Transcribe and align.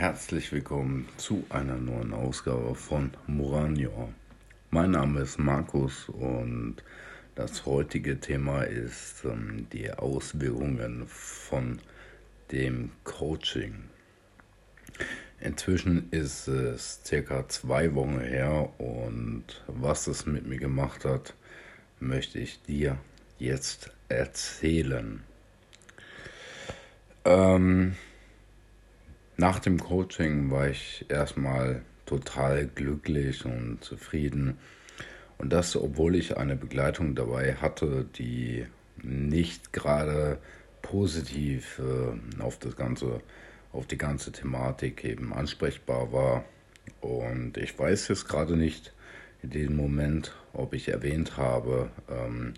herzlich 0.00 0.50
willkommen 0.50 1.06
zu 1.18 1.44
einer 1.50 1.76
neuen 1.76 2.14
Ausgabe 2.14 2.74
von 2.74 3.10
Moranio. 3.26 4.08
Mein 4.70 4.92
Name 4.92 5.20
ist 5.20 5.38
Markus 5.38 6.08
und 6.08 6.76
das 7.34 7.66
heutige 7.66 8.18
Thema 8.18 8.62
ist 8.62 9.26
ähm, 9.26 9.66
die 9.74 9.92
Auswirkungen 9.92 11.04
von 11.06 11.80
dem 12.50 12.92
Coaching. 13.04 13.74
Inzwischen 15.38 16.10
ist 16.12 16.48
es 16.48 17.02
circa 17.04 17.46
zwei 17.48 17.94
Wochen 17.94 18.20
her 18.20 18.70
und 18.78 19.44
was 19.66 20.06
es 20.06 20.24
mit 20.24 20.46
mir 20.46 20.58
gemacht 20.58 21.04
hat, 21.04 21.34
möchte 21.98 22.38
ich 22.38 22.62
dir 22.62 22.96
jetzt 23.38 23.90
erzählen. 24.08 25.22
Ähm, 27.26 27.96
nach 29.40 29.58
dem 29.58 29.80
Coaching 29.80 30.50
war 30.50 30.68
ich 30.68 31.06
erstmal 31.08 31.80
total 32.04 32.66
glücklich 32.66 33.46
und 33.46 33.82
zufrieden. 33.82 34.58
Und 35.38 35.50
das, 35.50 35.76
obwohl 35.76 36.14
ich 36.14 36.36
eine 36.36 36.56
Begleitung 36.56 37.14
dabei 37.14 37.54
hatte, 37.54 38.04
die 38.16 38.66
nicht 39.02 39.72
gerade 39.72 40.38
positiv 40.82 41.80
äh, 41.80 42.42
auf 42.42 42.58
das 42.58 42.76
ganze, 42.76 43.22
auf 43.72 43.86
die 43.86 43.96
ganze 43.96 44.30
Thematik 44.30 45.04
eben 45.04 45.32
ansprechbar 45.32 46.12
war. 46.12 46.44
Und 47.00 47.56
ich 47.56 47.78
weiß 47.78 48.08
jetzt 48.08 48.28
gerade 48.28 48.58
nicht 48.58 48.92
in 49.42 49.48
diesem 49.48 49.76
Moment, 49.76 50.34
ob 50.52 50.74
ich 50.74 50.90
erwähnt 50.90 51.38
habe, 51.38 51.88
ähm, 52.10 52.52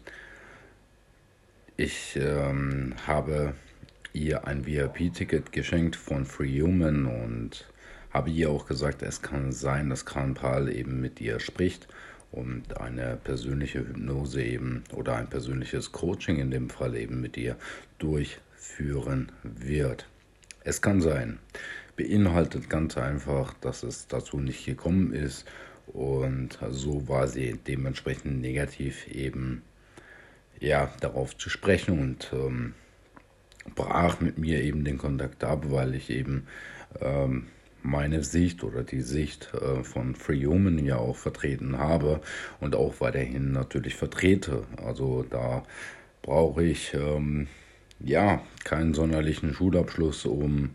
ich 1.77 2.17
ähm, 2.17 2.95
habe 3.07 3.55
ihr 4.13 4.47
ein 4.47 4.67
VIP-Ticket 4.67 5.53
geschenkt 5.53 5.97
von 5.97 6.25
Free 6.25 6.61
Human 6.61 7.07
und 7.07 7.67
habe 8.11 8.31
ihr 8.31 8.51
auch 8.51 8.67
gesagt, 8.67 9.03
es 9.03 9.23
kann 9.23 9.53
sein, 9.53 9.89
dass 9.89 10.05
Kranpal 10.05 10.69
eben 10.69 11.01
mit 11.01 11.21
ihr 11.21 11.41
spricht 11.41 11.89
und 12.31 12.79
eine 12.79 13.19
persönliche 13.23 13.81
Hypnose 13.81 14.43
eben 14.43 14.85
oder 14.95 15.17
ein 15.17 15.29
persönliches 15.29 15.93
Coaching 15.93 16.39
in 16.39 16.51
dem 16.51 16.71
Fall 16.71 16.97
eben 16.97 17.21
mit 17.21 17.37
ihr 17.37 17.57
durchführen 17.99 19.33
wird. 19.43 20.07
Es 20.65 20.81
kann 20.81 21.01
sein. 21.01 21.39
Beinhaltet 21.97 22.71
ganz 22.71 22.97
einfach, 22.97 23.55
dass 23.55 23.83
es 23.83 24.09
dazu 24.09 24.39
nicht 24.39 24.65
gekommen 24.65 25.13
ist 25.13 25.47
und 25.87 26.59
so 26.71 27.09
war 27.09 27.29
sie 27.29 27.59
dementsprechend 27.67 28.41
negativ 28.41 29.07
eben 29.09 29.63
ja 30.59 30.91
darauf 31.01 31.37
zu 31.37 31.51
sprechen 31.51 31.99
und 31.99 32.31
ähm, 32.33 32.75
brach 33.75 34.21
mit 34.21 34.39
mir 34.39 34.63
eben 34.63 34.85
den 34.85 34.99
Kontakt 34.99 35.45
ab, 35.45 35.67
weil 35.69 35.95
ich 35.95 36.11
eben 36.11 36.47
ähm, 37.01 37.47
meine 37.83 38.23
Sicht 38.23 38.63
oder 38.63 38.83
die 38.83 39.01
Sicht 39.01 39.53
äh, 39.55 39.83
von 39.83 40.15
Free 40.15 40.47
Human 40.47 40.79
ja 40.85 40.97
auch 40.97 41.17
vertreten 41.17 41.79
habe 41.79 42.21
und 42.61 42.77
auch 42.77 43.01
weiterhin 43.01 43.53
natürlich 43.53 43.97
vertrete. 43.97 44.65
Also 44.85 45.25
da 45.29 45.65
brauche 46.23 46.65
ich 46.65 46.95
ähm, 46.95 47.49
ja 47.99 48.43
keinen 48.65 48.95
sonderlichen 48.95 49.53
Schulabschluss, 49.55 50.27
um 50.27 50.71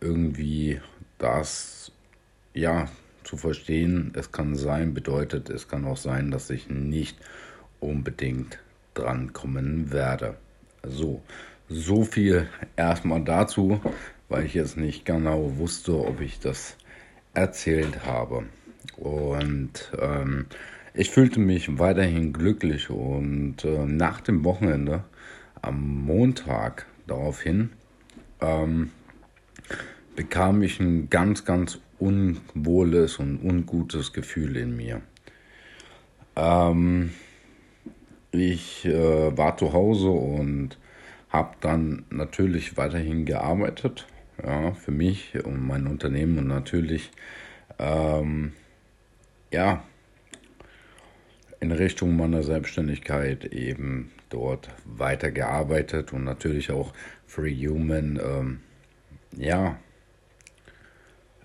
irgendwie 0.00 0.80
das 1.18 1.92
ja 2.54 2.88
zu 3.24 3.36
verstehen. 3.36 4.12
Es 4.14 4.32
kann 4.32 4.56
sein, 4.56 4.94
bedeutet, 4.94 5.48
es 5.48 5.68
kann 5.68 5.84
auch 5.84 5.96
sein, 5.96 6.30
dass 6.30 6.50
ich 6.50 6.68
nicht 6.68 7.18
unbedingt 7.80 8.58
drankommen 8.94 9.92
werde. 9.92 10.36
So, 10.84 11.22
so 11.72 12.04
viel 12.04 12.48
erstmal 12.76 13.22
dazu, 13.22 13.80
weil 14.28 14.46
ich 14.46 14.54
jetzt 14.54 14.76
nicht 14.76 15.04
genau 15.04 15.56
wusste, 15.58 15.98
ob 15.98 16.20
ich 16.20 16.38
das 16.40 16.76
erzählt 17.34 18.04
habe. 18.04 18.44
Und 18.96 19.92
ähm, 19.98 20.46
ich 20.94 21.10
fühlte 21.10 21.40
mich 21.40 21.78
weiterhin 21.78 22.32
glücklich 22.32 22.90
und 22.90 23.64
äh, 23.64 23.86
nach 23.86 24.20
dem 24.20 24.44
Wochenende 24.44 25.04
am 25.62 26.04
Montag 26.04 26.86
daraufhin 27.06 27.70
ähm, 28.40 28.90
bekam 30.16 30.62
ich 30.62 30.80
ein 30.80 31.08
ganz, 31.08 31.44
ganz 31.44 31.78
unwohles 31.98 33.18
und 33.18 33.42
ungutes 33.42 34.12
Gefühl 34.12 34.56
in 34.56 34.76
mir. 34.76 35.00
Ähm, 36.36 37.10
ich 38.32 38.84
äh, 38.84 39.36
war 39.36 39.56
zu 39.56 39.72
Hause 39.72 40.08
und 40.08 40.76
habe 41.32 41.56
dann 41.60 42.04
natürlich 42.10 42.76
weiterhin 42.76 43.24
gearbeitet, 43.24 44.06
ja, 44.44 44.72
für 44.74 44.90
mich 44.90 45.42
und 45.44 45.66
mein 45.66 45.86
Unternehmen 45.86 46.38
und 46.38 46.48
natürlich, 46.48 47.10
ähm, 47.78 48.52
ja, 49.50 49.82
in 51.60 51.72
Richtung 51.72 52.16
meiner 52.16 52.42
Selbstständigkeit 52.42 53.46
eben 53.46 54.10
dort 54.28 54.68
weitergearbeitet 54.84 56.12
und 56.12 56.24
natürlich 56.24 56.70
auch 56.70 56.92
Free 57.26 57.54
Human, 57.66 58.20
ähm, 58.22 58.60
ja, 59.36 59.78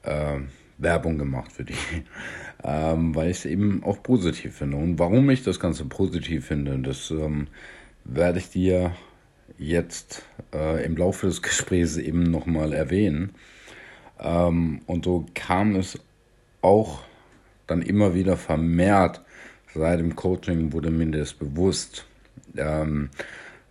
äh, 0.03 0.39
Werbung 0.79 1.17
gemacht 1.17 1.51
für 1.51 1.63
die, 1.63 1.75
ähm, 2.63 3.15
weil 3.15 3.29
ich 3.29 3.37
es 3.37 3.45
eben 3.45 3.83
auch 3.83 4.03
positiv 4.03 4.57
finde. 4.57 4.77
Und 4.77 4.99
warum 4.99 5.29
ich 5.29 5.43
das 5.43 5.59
Ganze 5.59 5.85
positiv 5.85 6.47
finde, 6.47 6.77
das 6.79 7.09
ähm, 7.11 7.47
werde 8.03 8.39
ich 8.39 8.49
dir 8.49 8.93
jetzt 9.57 10.23
äh, 10.53 10.83
im 10.85 10.97
Laufe 10.97 11.27
des 11.27 11.41
Gesprächs 11.41 11.97
eben 11.97 12.23
nochmal 12.23 12.73
erwähnen. 12.73 13.33
Ähm, 14.19 14.81
und 14.85 15.05
so 15.05 15.25
kam 15.33 15.75
es 15.75 15.99
auch 16.61 17.01
dann 17.67 17.81
immer 17.81 18.13
wieder 18.13 18.37
vermehrt 18.37 19.21
seit 19.77 19.99
dem 19.99 20.15
Coaching 20.15 20.73
wurde 20.73 20.91
mir 20.91 21.07
das 21.07 21.33
bewusst, 21.33 22.05
ähm, 22.57 23.09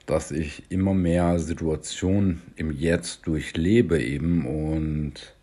dass 0.06 0.31
ich 0.31 0.62
immer 0.70 0.94
mehr 0.94 1.38
Situationen 1.38 2.42
im 2.56 2.70
Jetzt 2.70 3.26
durchlebe 3.26 4.00
eben 4.00 4.47
und 4.47 5.34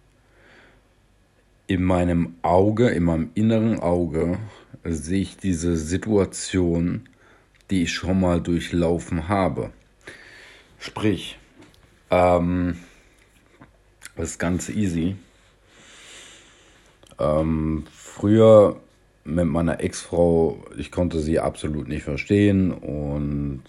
in 1.67 1.83
meinem 1.83 2.35
Auge, 2.41 2.89
in 2.89 3.03
meinem 3.03 3.29
inneren 3.35 3.79
Auge 3.79 4.37
sehe 4.83 5.21
ich 5.21 5.37
diese 5.37 5.75
Situation, 5.75 7.09
die 7.69 7.83
ich 7.83 7.91
schon 7.91 8.19
mal 8.19 8.41
durchlaufen 8.41 9.27
habe. 9.27 9.71
Sprich, 10.85 11.39
ähm, 12.11 12.75
das 14.17 14.31
ist 14.31 14.37
ganz 14.37 14.67
easy. 14.67 15.15
Ähm, 17.17 17.85
früher 17.89 18.81
mit 19.23 19.45
meiner 19.45 19.79
Ex-Frau, 19.79 20.61
ich 20.77 20.91
konnte 20.91 21.19
sie 21.19 21.39
absolut 21.39 21.87
nicht 21.87 22.03
verstehen 22.03 22.73
und 22.73 23.63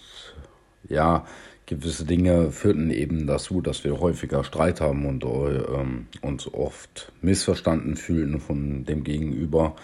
ja, 0.89 1.25
gewisse 1.65 2.03
Dinge 2.03 2.51
führten 2.51 2.91
eben 2.91 3.27
dazu, 3.27 3.61
dass 3.61 3.85
wir 3.85 4.01
häufiger 4.01 4.43
Streit 4.43 4.81
haben 4.81 5.05
und 5.05 5.23
ähm, 5.23 6.07
uns 6.21 6.53
oft 6.53 7.13
missverstanden 7.21 7.95
fühlten 7.95 8.41
von 8.41 8.83
dem 8.83 9.05
Gegenüber. 9.05 9.77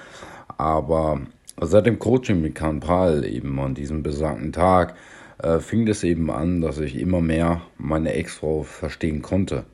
Aber 0.57 1.21
seit 1.61 1.85
dem 1.85 1.97
Coaching 1.97 2.41
mit 2.41 2.55
Kahn 2.55 2.81
Pahl 2.81 3.23
eben 3.23 3.57
an 3.57 3.73
diesem 3.73 4.03
besagten 4.03 4.51
Tag 4.51 4.95
äh, 5.41 5.59
fing 5.59 5.85
das 5.85 6.03
eben 6.03 6.29
an, 6.29 6.61
dass 6.61 6.79
ich 6.79 6.97
immer 6.97 7.21
mehr 7.21 7.61
meine 7.77 8.13
Ex-Frau 8.13 8.63
verstehen 8.63 9.21
konnte. 9.21 9.65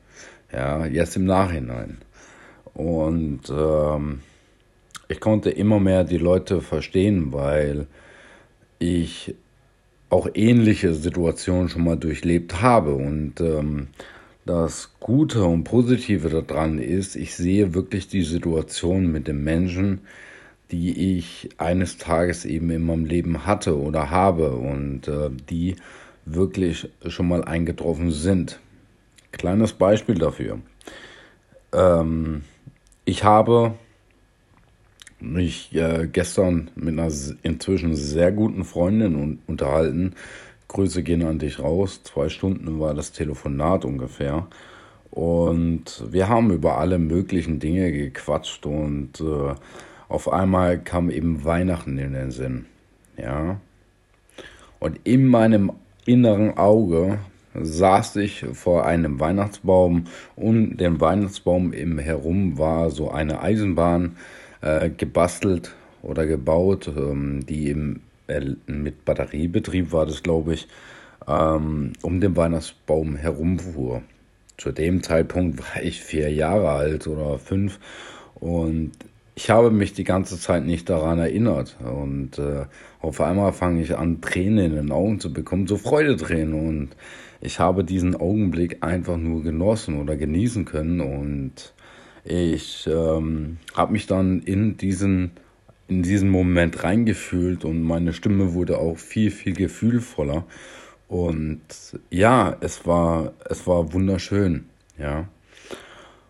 Ja, 0.52 0.86
jetzt 0.86 1.16
im 1.16 1.24
Nachhinein. 1.24 1.98
Und 2.74 3.50
ähm, 3.50 4.20
ich 5.08 5.20
konnte 5.20 5.50
immer 5.50 5.80
mehr 5.80 6.04
die 6.04 6.18
Leute 6.18 6.60
verstehen, 6.60 7.32
weil 7.32 7.86
ich 8.78 9.34
auch 10.10 10.28
ähnliche 10.34 10.94
Situationen 10.94 11.68
schon 11.68 11.84
mal 11.84 11.96
durchlebt 11.96 12.62
habe. 12.62 12.94
Und 12.94 13.40
ähm, 13.40 13.88
das 14.46 14.94
Gute 15.00 15.44
und 15.44 15.64
Positive 15.64 16.28
daran 16.30 16.78
ist, 16.78 17.16
ich 17.16 17.34
sehe 17.34 17.74
wirklich 17.74 18.08
die 18.08 18.22
Situation 18.22 19.12
mit 19.12 19.28
dem 19.28 19.44
Menschen, 19.44 20.00
die 20.70 21.18
ich 21.18 21.48
eines 21.58 21.98
Tages 21.98 22.44
eben 22.44 22.70
in 22.70 22.84
meinem 22.84 23.04
Leben 23.04 23.46
hatte 23.46 23.78
oder 23.78 24.10
habe 24.10 24.52
und 24.52 25.08
äh, 25.08 25.30
die 25.48 25.76
wirklich 26.24 26.88
schon 27.06 27.28
mal 27.28 27.44
eingetroffen 27.44 28.10
sind. 28.10 28.60
Kleines 29.32 29.72
Beispiel 29.72 30.16
dafür. 30.16 30.58
Ähm, 31.72 32.42
ich 33.04 33.24
habe 33.24 33.74
mich 35.20 35.74
äh, 35.74 36.08
gestern 36.10 36.70
mit 36.74 36.98
einer 36.98 37.12
inzwischen 37.42 37.96
sehr 37.96 38.32
guten 38.32 38.64
Freundin 38.64 39.38
unterhalten. 39.46 40.14
Grüße 40.68 41.02
gehen 41.02 41.24
an 41.24 41.38
dich 41.38 41.58
raus. 41.58 42.02
Zwei 42.04 42.28
Stunden 42.28 42.78
war 42.78 42.94
das 42.94 43.12
Telefonat 43.12 43.84
ungefähr. 43.84 44.46
Und 45.10 46.04
wir 46.10 46.28
haben 46.28 46.50
über 46.50 46.78
alle 46.78 46.98
möglichen 46.98 47.58
Dinge 47.58 47.90
gequatscht 47.90 48.66
und 48.66 49.20
äh, 49.20 49.54
auf 50.08 50.32
einmal 50.32 50.78
kam 50.78 51.10
eben 51.10 51.44
Weihnachten 51.44 51.98
in 51.98 52.12
den 52.12 52.30
Sinn. 52.30 52.66
Ja. 53.16 53.60
Und 54.78 55.00
in 55.04 55.26
meinem 55.26 55.72
inneren 56.06 56.56
Auge 56.56 57.18
saß 57.54 58.16
ich 58.16 58.44
vor 58.52 58.86
einem 58.86 59.20
Weihnachtsbaum 59.20 60.04
und 60.36 60.76
dem 60.76 61.00
Weihnachtsbaum 61.00 61.72
im 61.72 61.98
Herum 61.98 62.58
war 62.58 62.90
so 62.90 63.10
eine 63.10 63.40
Eisenbahn 63.40 64.16
äh, 64.60 64.90
gebastelt 64.90 65.74
oder 66.02 66.26
gebaut, 66.26 66.90
ähm, 66.96 67.44
die 67.46 67.70
im, 67.70 68.00
äh, 68.28 68.40
mit 68.66 69.04
Batteriebetrieb 69.04 69.92
war 69.92 70.06
das, 70.06 70.22
glaube 70.22 70.54
ich, 70.54 70.68
ähm, 71.26 71.92
um 72.02 72.20
den 72.20 72.36
Weihnachtsbaum 72.36 73.16
herumfuhr. 73.16 74.02
Zu 74.56 74.72
dem 74.72 75.02
Zeitpunkt 75.02 75.58
war 75.60 75.82
ich 75.82 76.00
vier 76.00 76.32
Jahre 76.32 76.70
alt 76.70 77.06
oder 77.06 77.38
fünf 77.38 77.78
und 78.36 78.92
ich 79.38 79.50
habe 79.50 79.70
mich 79.70 79.92
die 79.92 80.02
ganze 80.02 80.36
Zeit 80.36 80.64
nicht 80.64 80.90
daran 80.90 81.20
erinnert. 81.20 81.76
Und 81.80 82.40
äh, 82.40 82.66
auf 83.00 83.20
einmal 83.20 83.52
fange 83.52 83.80
ich 83.82 83.96
an, 83.96 84.20
Tränen 84.20 84.58
in 84.58 84.74
den 84.74 84.90
Augen 84.90 85.20
zu 85.20 85.32
bekommen, 85.32 85.68
so 85.68 85.76
Freudetränen. 85.76 86.54
Und 86.54 86.88
ich 87.40 87.60
habe 87.60 87.84
diesen 87.84 88.16
Augenblick 88.16 88.78
einfach 88.82 89.16
nur 89.16 89.44
genossen 89.44 90.00
oder 90.00 90.16
genießen 90.16 90.64
können. 90.64 91.00
Und 91.00 91.72
ich 92.24 92.88
ähm, 92.92 93.58
habe 93.74 93.92
mich 93.92 94.08
dann 94.08 94.40
in 94.40 94.76
diesen, 94.76 95.30
in 95.86 96.02
diesen 96.02 96.30
Moment 96.30 96.82
reingefühlt 96.82 97.64
und 97.64 97.80
meine 97.80 98.14
Stimme 98.14 98.54
wurde 98.54 98.78
auch 98.78 98.98
viel, 98.98 99.30
viel 99.30 99.52
gefühlvoller. 99.52 100.46
Und 101.06 101.60
ja, 102.10 102.56
es 102.58 102.88
war, 102.88 103.34
es 103.48 103.68
war 103.68 103.92
wunderschön, 103.92 104.64
ja. 104.98 105.28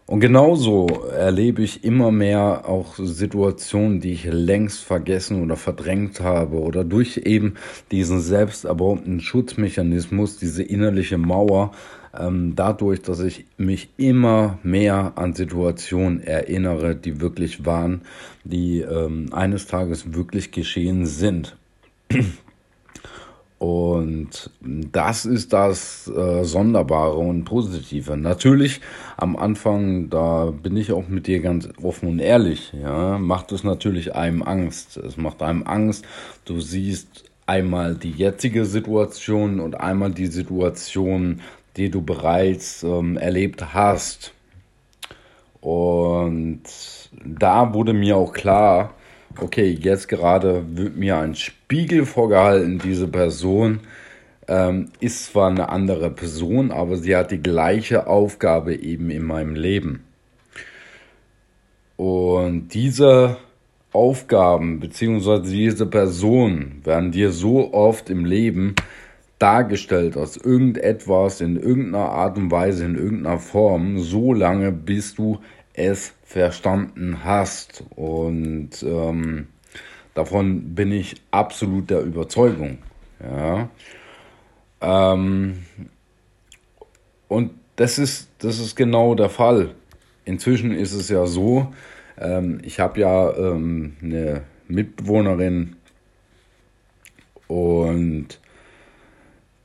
Und 0.08 0.20
genauso 0.20 0.87
erlebe 1.14 1.62
ich 1.62 1.84
immer 1.84 2.10
mehr 2.10 2.66
auch 2.66 2.94
Situationen, 2.96 4.00
die 4.00 4.12
ich 4.12 4.25
längst 4.25 4.82
vergessen 4.82 5.43
oder 5.43 5.55
verdrängt 5.55 6.20
habe 6.20 6.60
oder 6.60 6.82
durch 6.82 7.19
eben 7.26 7.56
diesen 7.90 8.22
selbst 8.22 8.64
erbauten 8.64 9.20
Schutzmechanismus, 9.20 10.38
diese 10.38 10.62
innerliche 10.62 11.19
Mauer, 11.19 11.72
ähm, 12.19 12.55
dadurch, 12.56 13.02
dass 13.02 13.20
ich 13.20 13.44
mich 13.58 13.90
immer 13.99 14.58
mehr 14.62 15.12
an 15.16 15.34
Situationen 15.34 16.22
erinnere, 16.22 16.96
die 16.96 17.20
wirklich 17.20 17.66
waren, 17.66 18.00
die 18.44 18.81
ähm, 18.81 19.26
eines 19.34 19.66
Tages 19.66 20.14
wirklich 20.14 20.52
geschehen 20.52 21.05
sind. 21.05 21.55
Und 23.58 24.50
das 24.60 25.25
ist 25.25 25.52
das 25.52 26.06
äh, 26.06 26.44
Sonderbare 26.44 27.16
und 27.16 27.44
Positive. 27.44 28.16
Natürlich 28.16 28.81
am 29.16 29.37
Anfang, 29.37 30.10
da 30.10 30.52
bin 30.52 30.76
ich 30.76 30.93
auch 30.93 31.08
mit 31.08 31.26
dir 31.26 31.40
ganz 31.40 31.69
offen 31.82 32.08
und 32.08 32.19
ehrlich, 32.20 32.72
ja, 32.81 33.19
macht 33.19 33.50
es 33.50 33.64
natürlich 33.64 34.14
einem 34.14 34.43
Angst. 34.44 34.96
Es 34.96 35.16
macht 35.16 35.43
einem 35.43 35.64
Angst. 35.64 36.05
Du 36.44 36.60
siehst 36.60 37.25
einmal 37.46 37.96
die 37.96 38.12
jetzige 38.12 38.64
Situation 38.64 39.58
und 39.58 39.81
einmal 39.81 40.12
die 40.12 40.26
Situation, 40.26 41.40
die 41.76 41.90
du 41.90 42.02
bereits 42.02 42.84
ähm, 42.84 43.16
erlebt 43.16 43.75
hast. 43.75 44.34
Und 45.60 46.62
da 47.25 47.75
wurde 47.75 47.93
mir 47.93 48.16
auch 48.16 48.32
klar, 48.32 48.94
okay, 49.41 49.77
jetzt 49.81 50.09
gerade 50.09 50.65
wird 50.77 50.97
mir 50.97 51.19
ein 51.19 51.35
Spiegel 51.35 52.07
vorgehalten, 52.07 52.79
diese 52.79 53.09
Person 53.09 53.81
ähm, 54.49 54.89
ist 55.01 55.27
zwar 55.27 55.51
eine 55.51 55.69
andere 55.69 56.11
Person, 56.11 56.71
aber 56.71 56.97
sie 56.97 57.15
hat 57.15 57.31
die 57.31 57.43
gleiche 57.43 58.07
Aufgabe 58.07 58.75
eben 58.75 59.11
in 59.11 59.25
meinem 59.25 59.55
Leben. 59.55 60.05
Und 61.97 62.69
diese 62.75 63.37
Aufgaben 63.93 64.81
bzw. 64.81 65.41
diese 65.41 65.87
Personen 65.87 66.81
werden 66.85 67.11
dir 67.11 67.33
so 67.33 67.73
oft 67.73 68.11
im 68.11 68.25
Leben 68.25 68.75
dargestellt 69.39 70.17
als 70.17 70.37
irgendetwas 70.37 71.41
in 71.41 71.57
irgendeiner 71.57 72.11
Art 72.11 72.37
und 72.39 72.51
Weise, 72.51 72.85
in 72.85 72.97
irgendeiner 72.97 73.39
Form, 73.39 73.99
so 73.99 74.33
lange 74.33 74.73
bis 74.73 75.15
du 75.15 75.39
es 75.75 76.15
verstanden 76.29 77.25
hast. 77.25 77.83
Und 77.97 78.83
ähm, 78.83 79.49
davon 80.15 80.75
bin 80.75 80.93
ich 80.93 81.15
absolut 81.31 81.89
der 81.89 82.03
Überzeugung. 82.03 82.79
Ja. 83.21 83.71
Ähm, 84.83 85.65
und 87.29 87.53
das 87.77 87.99
ist, 87.99 88.29
das 88.39 88.59
ist 88.59 88.77
genau 88.77 89.15
der 89.15 89.31
Fall. 89.31 89.75
Inzwischen 90.27 90.73
ist 90.73 90.93
es 90.93 91.09
ja 91.09 91.25
so, 91.25 91.73
ähm, 92.19 92.59
ich 92.63 92.79
habe 92.79 93.01
ja 93.01 93.35
ähm, 93.35 93.97
eine 94.03 94.43
Mitbewohnerin 94.67 95.77
und 97.47 98.39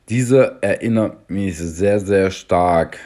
diese 0.07 0.59
erinnert 0.61 1.29
mich 1.29 1.57
sehr, 1.57 1.99
sehr 1.99 2.31
stark 2.31 2.99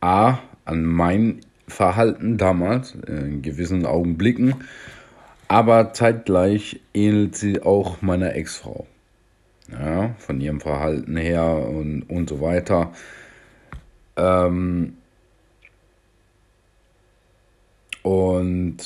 A 0.00 0.38
an 0.64 0.84
mein 0.84 1.40
Verhalten 1.68 2.38
damals, 2.38 2.94
in 3.06 3.42
gewissen 3.42 3.86
Augenblicken, 3.86 4.54
aber 5.48 5.92
zeitgleich 5.92 6.80
ähnelt 6.94 7.36
sie 7.36 7.62
auch 7.62 8.02
meiner 8.02 8.34
Ex-Frau. 8.34 8.86
Ja, 9.70 10.14
von 10.18 10.40
ihrem 10.40 10.60
Verhalten 10.60 11.16
her 11.16 11.66
und, 11.68 12.02
und 12.02 12.28
so 12.28 12.40
weiter. 12.40 12.92
Ähm, 14.16 14.94
und 18.02 18.76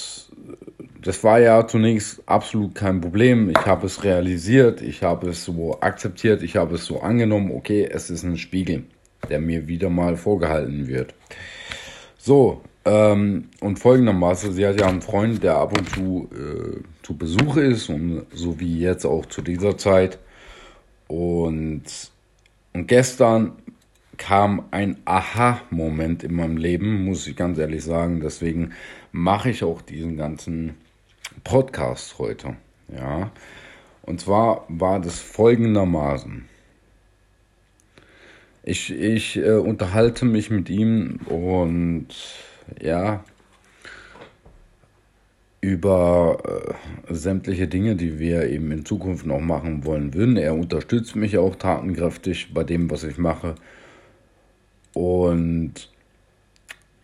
das 1.02 1.24
war 1.24 1.40
ja 1.40 1.66
zunächst 1.66 2.22
absolut 2.26 2.74
kein 2.74 3.00
Problem. 3.00 3.50
Ich 3.50 3.66
habe 3.66 3.86
es 3.86 4.04
realisiert, 4.04 4.82
ich 4.82 5.02
habe 5.02 5.30
es 5.30 5.44
so 5.44 5.80
akzeptiert, 5.80 6.42
ich 6.42 6.56
habe 6.56 6.74
es 6.74 6.84
so 6.84 7.00
angenommen, 7.00 7.50
okay, 7.52 7.88
es 7.90 8.10
ist 8.10 8.24
ein 8.24 8.36
Spiegel, 8.36 8.84
der 9.28 9.40
mir 9.40 9.68
wieder 9.68 9.88
mal 9.88 10.16
vorgehalten 10.16 10.86
wird. 10.86 11.14
So, 12.26 12.60
ähm, 12.84 13.50
und 13.60 13.78
folgendermaßen, 13.78 14.52
sie 14.52 14.66
hat 14.66 14.80
ja 14.80 14.88
einen 14.88 15.00
Freund, 15.00 15.44
der 15.44 15.58
ab 15.58 15.78
und 15.78 15.88
zu 15.88 16.28
äh, 16.34 16.82
zu 17.04 17.16
Besuch 17.16 17.56
ist 17.56 17.88
und 17.88 18.26
so 18.32 18.58
wie 18.58 18.80
jetzt 18.80 19.04
auch 19.04 19.26
zu 19.26 19.42
dieser 19.42 19.78
Zeit. 19.78 20.18
Und, 21.06 21.84
und 22.72 22.88
gestern 22.88 23.52
kam 24.16 24.64
ein 24.72 24.96
Aha-Moment 25.04 26.24
in 26.24 26.34
meinem 26.34 26.56
Leben, 26.56 27.04
muss 27.04 27.28
ich 27.28 27.36
ganz 27.36 27.58
ehrlich 27.58 27.84
sagen. 27.84 28.18
Deswegen 28.20 28.72
mache 29.12 29.50
ich 29.50 29.62
auch 29.62 29.80
diesen 29.80 30.16
ganzen 30.16 30.74
Podcast 31.44 32.18
heute. 32.18 32.56
Ja. 32.88 33.30
Und 34.02 34.20
zwar 34.20 34.64
war 34.68 34.98
das 34.98 35.20
folgendermaßen. 35.20 36.48
Ich, 38.68 38.92
ich 38.92 39.36
äh, 39.36 39.52
unterhalte 39.52 40.24
mich 40.24 40.50
mit 40.50 40.68
ihm 40.68 41.20
und 41.26 42.08
ja, 42.82 43.24
über 45.60 46.74
äh, 47.08 47.14
sämtliche 47.14 47.68
Dinge, 47.68 47.94
die 47.94 48.18
wir 48.18 48.50
eben 48.50 48.72
in 48.72 48.84
Zukunft 48.84 49.24
noch 49.24 49.38
machen 49.38 49.84
wollen 49.84 50.14
würden. 50.14 50.36
Er 50.36 50.54
unterstützt 50.54 51.14
mich 51.14 51.38
auch 51.38 51.54
tatenkräftig 51.54 52.52
bei 52.52 52.64
dem, 52.64 52.90
was 52.90 53.04
ich 53.04 53.18
mache. 53.18 53.54
Und 54.94 55.88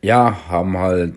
ja, 0.03 0.49
haben 0.49 0.77
halt 0.77 1.15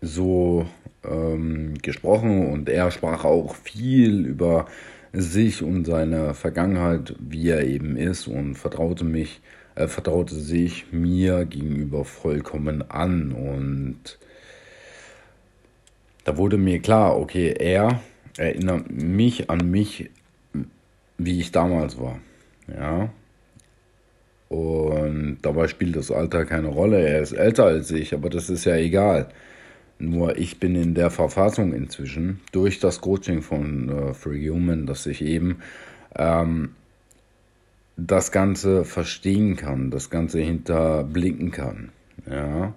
so 0.00 0.64
ähm, 1.02 1.74
gesprochen 1.82 2.52
und 2.52 2.68
er 2.68 2.92
sprach 2.92 3.24
auch 3.24 3.56
viel 3.56 4.26
über 4.26 4.66
sich 5.12 5.62
und 5.62 5.84
seine 5.84 6.34
Vergangenheit, 6.34 7.14
wie 7.18 7.48
er 7.48 7.66
eben 7.66 7.96
ist 7.96 8.26
und 8.26 8.54
vertraute 8.56 9.04
mich 9.04 9.40
er 9.78 9.88
vertraute 9.88 10.34
sich 10.34 10.86
mir 10.90 11.44
gegenüber 11.44 12.04
vollkommen 12.04 12.90
an 12.90 13.30
und 13.30 14.18
da 16.24 16.36
wurde 16.36 16.58
mir 16.58 16.80
klar, 16.80 17.16
okay, 17.16 17.54
er 17.56 18.00
erinnert 18.36 18.90
mich 18.90 19.48
an 19.50 19.70
mich, 19.70 20.10
wie 21.16 21.38
ich 21.38 21.52
damals 21.52 22.00
war. 22.00 22.18
Ja. 22.66 23.10
Und 24.48 25.38
dabei 25.42 25.68
spielt 25.68 25.94
das 25.94 26.10
Alter 26.10 26.44
keine 26.44 26.68
Rolle. 26.68 26.98
Er 27.06 27.20
ist 27.20 27.32
älter 27.32 27.66
als 27.66 27.92
ich, 27.92 28.14
aber 28.14 28.30
das 28.30 28.50
ist 28.50 28.64
ja 28.64 28.74
egal. 28.74 29.28
Nur 29.98 30.38
ich 30.38 30.60
bin 30.60 30.76
in 30.76 30.94
der 30.94 31.10
Verfassung 31.10 31.72
inzwischen 31.72 32.40
durch 32.52 32.78
das 32.78 33.00
Coaching 33.00 33.42
von 33.42 33.88
äh, 33.88 34.14
Free 34.14 34.48
Human, 34.48 34.86
dass 34.86 35.06
ich 35.06 35.22
eben 35.22 35.58
ähm, 36.14 36.70
das 37.96 38.30
Ganze 38.30 38.84
verstehen 38.84 39.56
kann, 39.56 39.90
das 39.90 40.08
Ganze 40.08 40.38
hinterblicken 40.38 41.50
kann. 41.50 41.90
Ja. 42.30 42.74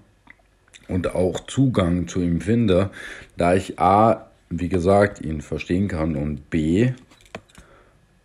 Und 0.87 1.13
auch 1.15 1.41
Zugang 1.41 2.07
zu 2.07 2.21
ihm 2.21 2.41
finde, 2.41 2.89
da 3.37 3.53
ich 3.53 3.79
A, 3.79 4.31
wie 4.49 4.67
gesagt, 4.67 5.21
ihn 5.21 5.41
verstehen 5.41 5.87
kann 5.87 6.15
und 6.15 6.49
B, 6.49 6.91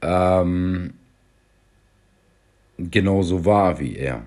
ähm, 0.01 0.95
genauso 2.79 3.45
war 3.45 3.79
wie 3.79 3.97
er 3.97 4.23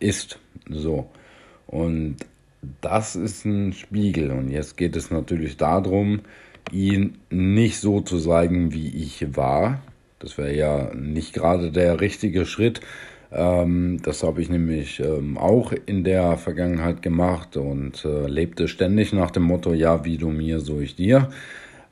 ist. 0.00 0.38
So. 0.68 1.10
Und 1.66 2.16
das 2.80 3.16
ist 3.16 3.44
ein 3.44 3.72
Spiegel. 3.72 4.30
Und 4.30 4.48
jetzt 4.50 4.76
geht 4.76 4.96
es 4.96 5.10
natürlich 5.10 5.56
darum, 5.56 6.20
ihn 6.70 7.18
nicht 7.30 7.78
so 7.78 8.00
zu 8.00 8.18
zeigen, 8.18 8.72
wie 8.72 8.88
ich 8.88 9.36
war, 9.36 9.82
das 10.20 10.38
wäre 10.38 10.54
ja 10.54 10.94
nicht 10.94 11.32
gerade 11.34 11.72
der 11.72 12.00
richtige 12.00 12.46
Schritt, 12.46 12.80
Ähm, 13.34 13.98
das 14.02 14.22
habe 14.22 14.42
ich 14.42 14.50
nämlich 14.50 15.00
ähm, 15.00 15.38
auch 15.38 15.72
in 15.86 16.04
der 16.04 16.36
Vergangenheit 16.36 17.00
gemacht 17.00 17.56
und 17.56 18.04
äh, 18.04 18.26
lebte 18.26 18.68
ständig 18.68 19.12
nach 19.14 19.30
dem 19.30 19.44
Motto, 19.44 19.72
ja, 19.72 20.04
wie 20.04 20.18
du 20.18 20.28
mir, 20.28 20.60
so 20.60 20.80
ich 20.80 20.96
dir. 20.96 21.30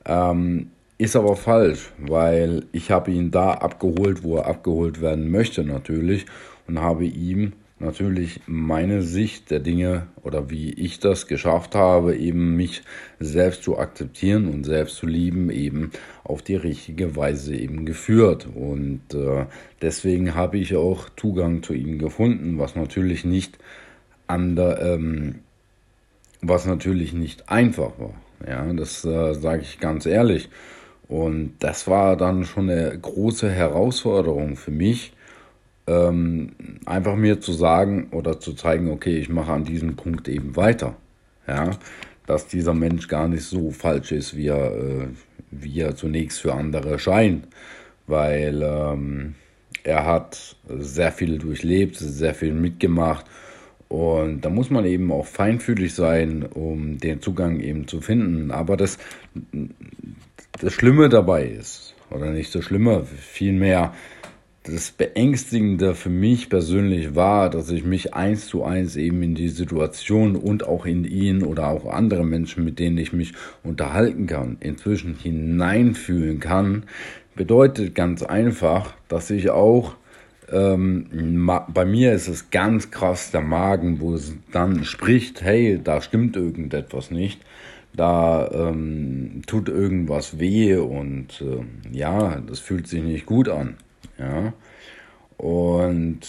Ähm, 0.05 0.69
ist 0.99 1.15
aber 1.15 1.35
falsch, 1.35 1.91
weil 1.97 2.65
ich 2.71 2.91
habe 2.91 3.11
ihn 3.11 3.31
da 3.31 3.53
abgeholt, 3.53 4.23
wo 4.23 4.37
er 4.37 4.45
abgeholt 4.45 5.01
werden 5.01 5.31
möchte 5.31 5.63
natürlich 5.63 6.27
und 6.67 6.79
habe 6.79 7.05
ihm 7.05 7.53
natürlich 7.81 8.41
meine 8.47 9.01
Sicht 9.01 9.51
der 9.51 9.59
Dinge 9.59 10.07
oder 10.23 10.49
wie 10.49 10.71
ich 10.71 10.99
das 10.99 11.27
geschafft 11.27 11.75
habe, 11.75 12.15
eben 12.15 12.55
mich 12.55 12.83
selbst 13.19 13.63
zu 13.63 13.77
akzeptieren 13.77 14.47
und 14.47 14.63
selbst 14.63 14.95
zu 14.95 15.07
lieben, 15.07 15.49
eben 15.49 15.91
auf 16.23 16.41
die 16.41 16.55
richtige 16.55 17.15
Weise 17.15 17.55
eben 17.55 17.85
geführt. 17.85 18.47
Und 18.53 19.01
äh, 19.13 19.45
deswegen 19.81 20.35
habe 20.35 20.57
ich 20.57 20.75
auch 20.75 21.09
Zugang 21.17 21.63
zu 21.63 21.73
ihm 21.73 21.99
gefunden, 21.99 22.57
was 22.57 22.75
natürlich 22.75 23.25
nicht 23.25 23.57
an 24.27 24.55
der, 24.55 24.81
ähm, 24.81 25.39
was 26.41 26.65
natürlich 26.65 27.13
nicht 27.13 27.49
einfach 27.49 27.91
war. 27.99 28.13
Ja, 28.47 28.71
das 28.73 29.03
äh, 29.05 29.33
sage 29.33 29.61
ich 29.61 29.79
ganz 29.79 30.05
ehrlich. 30.05 30.49
Und 31.07 31.55
das 31.59 31.87
war 31.87 32.15
dann 32.15 32.45
schon 32.45 32.69
eine 32.69 32.97
große 32.97 33.49
Herausforderung 33.51 34.55
für 34.55 34.71
mich, 34.71 35.11
ähm, 35.87 36.51
einfach 36.85 37.15
mir 37.15 37.41
zu 37.41 37.53
sagen 37.53 38.07
oder 38.11 38.39
zu 38.39 38.53
zeigen, 38.53 38.91
okay, 38.91 39.17
ich 39.17 39.29
mache 39.29 39.51
an 39.51 39.65
diesem 39.65 39.95
Punkt 39.95 40.27
eben 40.27 40.55
weiter. 40.55 40.95
Ja, 41.47 41.71
dass 42.27 42.47
dieser 42.47 42.73
Mensch 42.73 43.07
gar 43.07 43.27
nicht 43.27 43.43
so 43.43 43.71
falsch 43.71 44.11
ist, 44.11 44.37
wie 44.37 44.47
er, 44.47 44.75
äh, 44.75 45.07
wie 45.49 45.81
er 45.81 45.95
zunächst 45.95 46.39
für 46.39 46.53
andere 46.53 46.99
scheint. 46.99 47.47
Weil 48.07 48.61
ähm, 48.63 49.35
er 49.83 50.05
hat 50.05 50.55
sehr 50.67 51.11
viel 51.11 51.39
durchlebt, 51.39 51.97
sehr 51.97 52.33
viel 52.33 52.53
mitgemacht. 52.53 53.25
Und 53.87 54.41
da 54.41 54.49
muss 54.49 54.69
man 54.69 54.85
eben 54.85 55.11
auch 55.11 55.25
feinfühlig 55.25 55.93
sein, 55.93 56.43
um 56.43 56.97
den 56.97 57.21
Zugang 57.21 57.59
eben 57.59 57.87
zu 57.87 57.99
finden. 57.99 58.51
Aber 58.51 58.77
das, 58.77 58.97
das 60.59 60.73
Schlimme 60.73 61.09
dabei 61.09 61.45
ist, 61.45 61.95
oder 62.09 62.29
nicht 62.29 62.51
so 62.51 62.61
Schlimme, 62.61 63.05
vielmehr 63.05 63.93
das 64.63 64.91
Beängstigende 64.91 65.95
für 65.95 66.09
mich 66.09 66.49
persönlich 66.49 67.15
war, 67.15 67.49
dass 67.49 67.71
ich 67.71 67.83
mich 67.83 68.13
eins 68.13 68.47
zu 68.47 68.63
eins 68.63 68.95
eben 68.95 69.23
in 69.23 69.33
die 69.33 69.49
Situation 69.49 70.35
und 70.35 70.67
auch 70.67 70.85
in 70.85 71.03
ihn 71.03 71.43
oder 71.43 71.69
auch 71.69 71.91
andere 71.91 72.23
Menschen, 72.23 72.63
mit 72.63 72.77
denen 72.77 72.97
ich 72.97 73.11
mich 73.11 73.33
unterhalten 73.63 74.27
kann, 74.27 74.57
inzwischen 74.59 75.15
hineinfühlen 75.15 76.39
kann, 76.39 76.83
bedeutet 77.35 77.95
ganz 77.95 78.21
einfach, 78.21 78.93
dass 79.07 79.31
ich 79.31 79.49
auch 79.49 79.95
ähm, 80.51 81.49
bei 81.73 81.85
mir 81.85 82.13
ist 82.13 82.27
es 82.27 82.49
ganz 82.49 82.91
krass 82.91 83.31
der 83.31 83.41
Magen, 83.41 83.99
wo 84.01 84.13
es 84.13 84.35
dann 84.51 84.83
spricht, 84.83 85.41
hey, 85.41 85.79
da 85.81 86.01
stimmt 86.01 86.35
irgendetwas 86.35 87.09
nicht 87.09 87.41
da 87.93 88.49
ähm, 88.53 89.41
tut 89.47 89.67
irgendwas 89.69 90.39
weh 90.39 90.75
und 90.75 91.41
äh, 91.41 91.95
ja, 91.95 92.39
das 92.39 92.59
fühlt 92.59 92.87
sich 92.87 93.03
nicht 93.03 93.25
gut 93.25 93.49
an. 93.49 93.75
Ja. 94.21 94.53
Und 95.37 96.19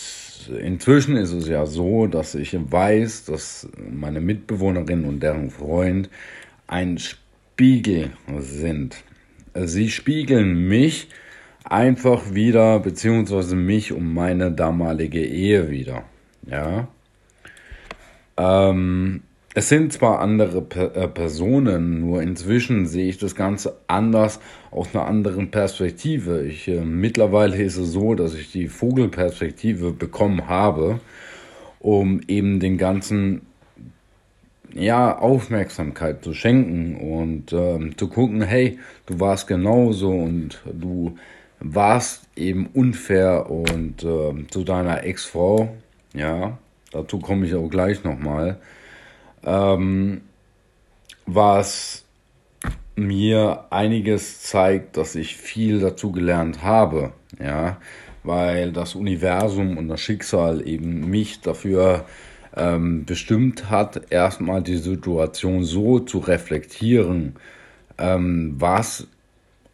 inzwischen 0.58 1.16
ist 1.16 1.32
es 1.32 1.46
ja 1.46 1.66
so, 1.66 2.06
dass 2.06 2.34
ich 2.34 2.56
weiß, 2.58 3.26
dass 3.26 3.68
meine 3.76 4.20
Mitbewohnerin 4.20 5.04
und 5.04 5.22
deren 5.22 5.50
Freund 5.50 6.08
ein 6.66 6.98
Spiegel 6.98 8.12
sind. 8.38 9.04
Sie 9.54 9.90
spiegeln 9.90 10.66
mich 10.66 11.08
einfach 11.64 12.32
wieder, 12.32 12.80
beziehungsweise 12.80 13.54
mich 13.54 13.92
um 13.92 14.14
meine 14.14 14.50
damalige 14.50 15.22
Ehe 15.22 15.68
wieder. 15.68 16.04
Ja. 16.46 16.88
Ähm, 18.38 19.22
es 19.54 19.68
sind 19.68 19.92
zwar 19.92 20.20
andere 20.20 20.64
äh, 20.94 21.08
Personen, 21.08 22.00
nur 22.00 22.22
inzwischen 22.22 22.86
sehe 22.86 23.08
ich 23.08 23.18
das 23.18 23.34
Ganze 23.34 23.76
anders 23.86 24.40
aus 24.70 24.94
einer 24.94 25.06
anderen 25.06 25.50
Perspektive. 25.50 26.46
Ich, 26.46 26.68
äh, 26.68 26.80
mittlerweile 26.80 27.62
ist 27.62 27.76
es 27.76 27.92
so, 27.92 28.14
dass 28.14 28.34
ich 28.34 28.50
die 28.50 28.68
Vogelperspektive 28.68 29.92
bekommen 29.92 30.48
habe, 30.48 31.00
um 31.80 32.20
eben 32.28 32.60
den 32.60 32.78
ganzen 32.78 33.42
ja, 34.72 35.18
Aufmerksamkeit 35.18 36.24
zu 36.24 36.32
schenken 36.32 36.96
und 36.96 37.52
ähm, 37.52 37.98
zu 37.98 38.08
gucken, 38.08 38.40
hey, 38.40 38.78
du 39.04 39.20
warst 39.20 39.46
genauso 39.46 40.10
und 40.10 40.62
du 40.72 41.16
warst 41.60 42.22
eben 42.36 42.68
unfair 42.72 43.50
und 43.50 44.02
äh, 44.02 44.46
zu 44.48 44.64
deiner 44.64 45.04
Ex-Frau, 45.04 45.76
ja, 46.14 46.56
dazu 46.90 47.18
komme 47.18 47.46
ich 47.46 47.54
auch 47.54 47.68
gleich 47.68 48.02
nochmal, 48.02 48.58
ähm, 49.44 50.22
was 51.26 52.04
mir 52.96 53.64
einiges 53.70 54.42
zeigt, 54.42 54.96
dass 54.96 55.14
ich 55.14 55.36
viel 55.36 55.80
dazu 55.80 56.12
gelernt 56.12 56.62
habe, 56.62 57.12
ja, 57.42 57.78
weil 58.22 58.72
das 58.72 58.94
Universum 58.94 59.78
und 59.78 59.88
das 59.88 60.00
Schicksal 60.00 60.66
eben 60.66 61.08
mich 61.08 61.40
dafür 61.40 62.04
ähm, 62.54 63.04
bestimmt 63.04 63.70
hat, 63.70 64.10
erstmal 64.10 64.62
die 64.62 64.76
Situation 64.76 65.64
so 65.64 66.00
zu 66.00 66.18
reflektieren, 66.18 67.36
ähm, 67.98 68.54
was 68.58 69.08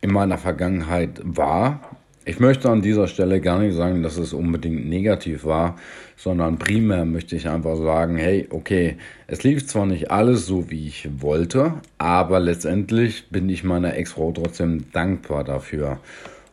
in 0.00 0.12
meiner 0.12 0.38
Vergangenheit 0.38 1.20
war 1.24 1.97
ich 2.28 2.40
möchte 2.40 2.68
an 2.68 2.82
dieser 2.82 3.08
Stelle 3.08 3.40
gar 3.40 3.58
nicht 3.58 3.74
sagen, 3.74 4.02
dass 4.02 4.18
es 4.18 4.34
unbedingt 4.34 4.86
negativ 4.86 5.46
war, 5.46 5.76
sondern 6.14 6.58
primär 6.58 7.06
möchte 7.06 7.36
ich 7.36 7.48
einfach 7.48 7.76
sagen, 7.78 8.18
hey, 8.18 8.46
okay, 8.50 8.98
es 9.28 9.44
lief 9.44 9.66
zwar 9.66 9.86
nicht 9.86 10.10
alles 10.10 10.44
so, 10.44 10.70
wie 10.70 10.88
ich 10.88 11.08
wollte, 11.20 11.80
aber 11.96 12.38
letztendlich 12.38 13.30
bin 13.30 13.48
ich 13.48 13.64
meiner 13.64 13.94
Ex-Frau 13.94 14.32
trotzdem 14.32 14.92
dankbar 14.92 15.42
dafür. 15.42 16.00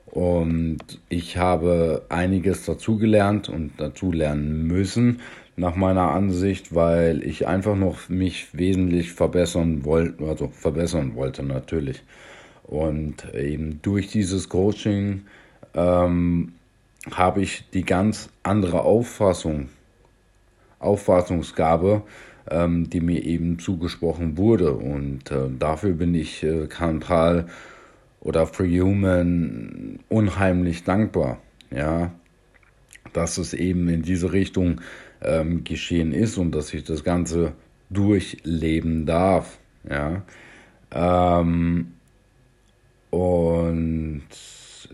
Und 0.06 0.80
ich 1.10 1.36
habe 1.36 2.06
einiges 2.08 2.64
dazugelernt 2.64 3.50
und 3.50 3.74
dazu 3.76 4.14
lernen 4.14 4.66
müssen, 4.68 5.20
nach 5.58 5.76
meiner 5.76 6.12
Ansicht, 6.12 6.74
weil 6.74 7.22
ich 7.22 7.48
einfach 7.48 7.76
noch 7.76 8.08
mich 8.08 8.48
wesentlich 8.54 9.12
verbessern 9.12 9.84
wollte, 9.84 10.24
also 10.24 10.48
verbessern 10.48 11.16
wollte 11.16 11.44
natürlich. 11.44 12.02
Und 12.64 13.26
eben 13.36 13.82
durch 13.82 14.08
dieses 14.08 14.48
Coaching 14.48 15.24
ähm, 15.76 16.54
habe 17.12 17.42
ich 17.42 17.70
die 17.72 17.84
ganz 17.84 18.30
andere 18.42 18.82
Auffassung, 18.82 19.70
Auffassungsgabe, 20.80 22.02
ähm, 22.50 22.90
die 22.90 23.02
mir 23.02 23.24
eben 23.24 23.60
zugesprochen 23.60 24.38
wurde. 24.38 24.74
Und 24.74 25.32
äh, 25.32 25.50
dafür 25.60 25.94
bin 25.94 26.16
ich 26.16 26.44
äh, 26.44 26.68
Karl 26.68 27.48
oder 28.22 28.48
Free 28.48 28.80
Human 28.80 30.00
unheimlich 30.10 30.84
dankbar. 30.84 31.40
Ja, 31.72 32.12
dass 33.14 33.38
es 33.38 33.54
eben 33.54 33.88
in 33.90 34.02
diese 34.02 34.32
Richtung 34.32 34.82
ähm, 35.22 35.64
geschehen 35.64 36.12
ist 36.12 36.38
und 36.38 36.52
dass 36.52 36.74
ich 36.74 36.84
das 36.84 37.04
Ganze 37.04 37.54
durchleben 37.90 39.06
darf. 39.06 39.58
Ja, 39.90 40.24
ähm, 40.92 41.94
und 43.10 44.24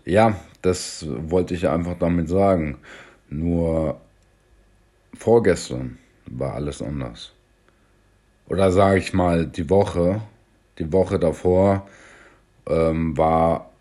ja, 0.05 0.35
das 0.61 1.05
wollte 1.07 1.53
ich 1.53 1.67
einfach 1.67 1.97
damit 1.97 2.29
sagen. 2.29 2.77
Nur 3.29 3.99
vorgestern 5.13 5.97
war 6.25 6.53
alles 6.53 6.81
anders. 6.81 7.33
Oder 8.47 8.71
sage 8.71 8.99
ich 8.99 9.13
mal, 9.13 9.45
die 9.45 9.69
Woche, 9.69 10.21
die 10.77 10.91
Woche 10.91 11.19
davor 11.19 11.87
ähm, 12.67 13.17
war 13.17 13.71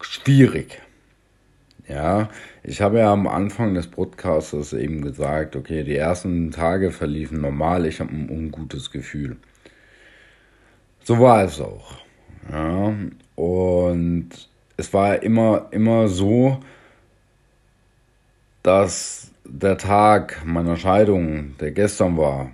schwierig. 0.00 0.80
Ja, 1.88 2.28
ich 2.62 2.82
habe 2.82 2.98
ja 2.98 3.10
am 3.10 3.26
Anfang 3.26 3.72
des 3.72 3.86
Podcasts 3.86 4.74
eben 4.74 5.00
gesagt, 5.00 5.56
okay, 5.56 5.84
die 5.84 5.96
ersten 5.96 6.50
Tage 6.50 6.90
verliefen 6.90 7.40
normal, 7.40 7.86
ich 7.86 8.00
habe 8.00 8.12
ein 8.12 8.28
ungutes 8.28 8.90
Gefühl. 8.90 9.38
So 11.02 11.18
war 11.18 11.44
es 11.44 11.58
auch. 11.60 12.07
Ja, 12.50 12.94
und 13.34 14.28
es 14.76 14.92
war 14.92 15.22
immer, 15.22 15.68
immer 15.70 16.08
so, 16.08 16.58
dass 18.62 19.30
der 19.44 19.78
Tag 19.78 20.42
meiner 20.44 20.76
Scheidung, 20.76 21.56
der 21.58 21.72
gestern 21.72 22.16
war, 22.16 22.50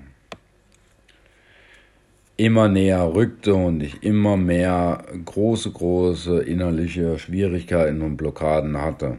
immer 2.37 2.69
näher 2.69 3.15
rückte 3.15 3.55
und 3.55 3.81
ich 3.81 4.03
immer 4.03 4.37
mehr 4.37 5.05
große, 5.25 5.71
große 5.71 6.43
innerliche 6.43 7.19
Schwierigkeiten 7.19 8.03
und 8.03 8.17
Blockaden 8.17 8.81
hatte. 8.81 9.19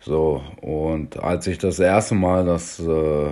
So, 0.00 0.42
und 0.60 1.18
als 1.18 1.46
ich 1.46 1.58
das 1.58 1.78
erste 1.78 2.14
Mal 2.14 2.44
das 2.44 2.78
äh, 2.78 3.30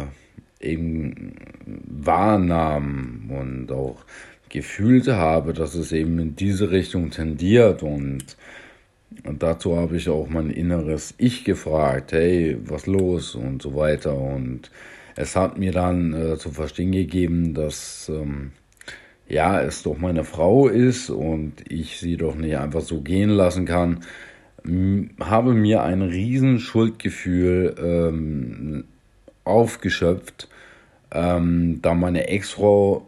eben 0.60 1.34
wahrnahm 1.66 3.30
und 3.30 3.72
auch 3.72 4.04
gefühlt 4.56 5.06
habe, 5.08 5.52
dass 5.52 5.74
es 5.74 5.92
eben 5.92 6.18
in 6.18 6.34
diese 6.34 6.70
Richtung 6.70 7.10
tendiert. 7.10 7.82
Und 7.82 8.24
Und 9.24 9.42
dazu 9.42 9.76
habe 9.76 9.96
ich 9.96 10.08
auch 10.08 10.28
mein 10.28 10.50
inneres 10.50 11.14
Ich 11.18 11.44
gefragt, 11.44 12.12
hey, 12.12 12.56
was 12.64 12.86
los? 12.86 13.34
Und 13.34 13.62
so 13.62 13.74
weiter. 13.74 14.14
Und 14.16 14.70
es 15.14 15.36
hat 15.36 15.58
mir 15.58 15.72
dann 15.72 16.12
äh, 16.12 16.38
zu 16.38 16.50
verstehen 16.50 16.92
gegeben, 16.92 17.54
dass 17.54 18.08
ähm, 18.08 18.52
ja, 19.28 19.60
es 19.60 19.82
doch 19.82 19.98
meine 19.98 20.24
Frau 20.24 20.68
ist 20.68 21.10
und 21.10 21.52
ich 21.68 21.98
sie 21.98 22.16
doch 22.16 22.34
nicht 22.34 22.56
einfach 22.56 22.82
so 22.82 23.00
gehen 23.00 23.30
lassen 23.30 23.64
kann, 23.64 24.00
habe 25.20 25.54
mir 25.54 25.82
ein 25.82 26.02
riesen 26.02 26.58
Schuldgefühl 26.58 27.74
ähm, 27.78 28.84
aufgeschöpft, 29.44 30.48
ähm, 31.12 31.80
da 31.82 31.94
meine 31.94 32.28
Ex-Frau 32.28 33.06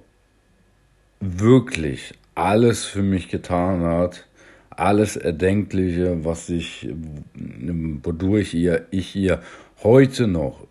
wirklich 1.20 2.14
alles 2.34 2.84
für 2.84 3.02
mich 3.02 3.28
getan 3.28 3.82
hat, 3.82 4.26
alles 4.70 5.16
Erdenkliche, 5.16 6.24
was 6.24 6.48
ich, 6.48 6.88
wodurch 7.34 8.54
ihr, 8.54 8.86
ich 8.90 9.16
ihr 9.16 9.42
heute 9.82 10.28
noch 10.28 10.66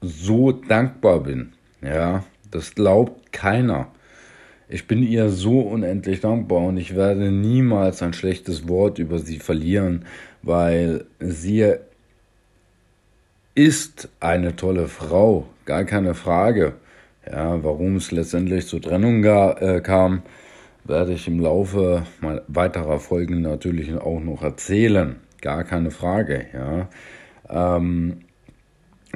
so 0.00 0.52
dankbar 0.52 1.20
bin. 1.20 1.52
Ja, 1.82 2.24
das 2.50 2.74
glaubt 2.74 3.32
keiner. 3.32 3.88
Ich 4.68 4.86
bin 4.86 5.02
ihr 5.02 5.30
so 5.30 5.60
unendlich 5.60 6.20
dankbar 6.20 6.60
und 6.60 6.76
ich 6.76 6.94
werde 6.94 7.32
niemals 7.32 8.02
ein 8.02 8.12
schlechtes 8.12 8.68
Wort 8.68 9.00
über 9.00 9.18
sie 9.18 9.40
verlieren, 9.40 10.04
weil 10.42 11.06
sie 11.18 11.74
ist 13.56 14.08
eine 14.20 14.54
tolle 14.54 14.86
Frau, 14.86 15.46
gar 15.64 15.84
keine 15.84 16.14
Frage. 16.14 16.74
Ja, 17.26 17.62
warum 17.62 17.96
es 17.96 18.12
letztendlich 18.12 18.66
zur 18.66 18.80
Trennung 18.80 19.22
gar, 19.22 19.60
äh, 19.60 19.80
kam, 19.80 20.22
werde 20.84 21.12
ich 21.12 21.28
im 21.28 21.40
Laufe 21.40 22.04
weiterer 22.48 22.98
Folgen 22.98 23.42
natürlich 23.42 23.94
auch 23.94 24.20
noch 24.20 24.42
erzählen. 24.42 25.16
Gar 25.40 25.64
keine 25.64 25.90
Frage. 25.90 26.46
Ja. 26.52 26.88
Ähm, 27.48 28.20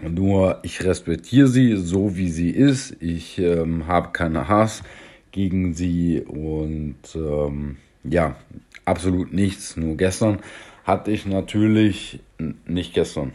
nur 0.03 0.59
ich 0.63 0.85
respektiere 0.85 1.49
sie 1.49 1.77
so, 1.77 2.17
wie 2.17 2.29
sie 2.29 2.51
ist. 2.51 2.97
Ich 3.01 3.39
ähm, 3.39 3.87
habe 3.87 4.11
keinen 4.13 4.49
Hass 4.49 4.83
gegen 5.31 5.75
sie 5.75 6.21
und 6.21 6.97
ähm, 7.15 7.77
ja, 8.03 8.37
absolut 8.85 9.33
nichts. 9.33 9.77
Nur 9.77 9.97
gestern 9.97 10.41
hatte 10.85 11.11
ich 11.11 11.27
natürlich, 11.27 12.21
nicht 12.67 12.95
gestern, 12.95 13.33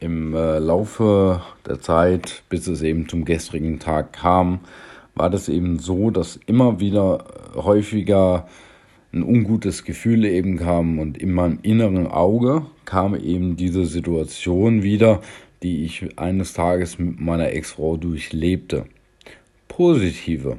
im 0.00 0.34
äh, 0.34 0.58
Laufe 0.58 1.42
der 1.66 1.80
Zeit, 1.80 2.42
bis 2.48 2.66
es 2.66 2.82
eben 2.82 3.08
zum 3.08 3.24
gestrigen 3.24 3.78
Tag 3.78 4.12
kam, 4.14 4.60
war 5.14 5.30
das 5.30 5.48
eben 5.48 5.78
so, 5.78 6.10
dass 6.10 6.40
immer 6.46 6.80
wieder 6.80 7.24
häufiger 7.54 8.48
ein 9.12 9.22
ungutes 9.22 9.84
Gefühl 9.84 10.24
eben 10.24 10.56
kam 10.56 10.98
und 10.98 11.18
in 11.18 11.32
meinem 11.32 11.58
inneren 11.62 12.06
Auge 12.06 12.66
kam 12.84 13.14
eben 13.14 13.56
diese 13.56 13.84
Situation 13.84 14.82
wieder, 14.82 15.20
die 15.62 15.84
ich 15.84 16.18
eines 16.18 16.52
Tages 16.52 16.98
mit 16.98 17.20
meiner 17.20 17.52
Ex-Frau 17.52 17.96
durchlebte 17.96 18.86
positive. 19.80 20.58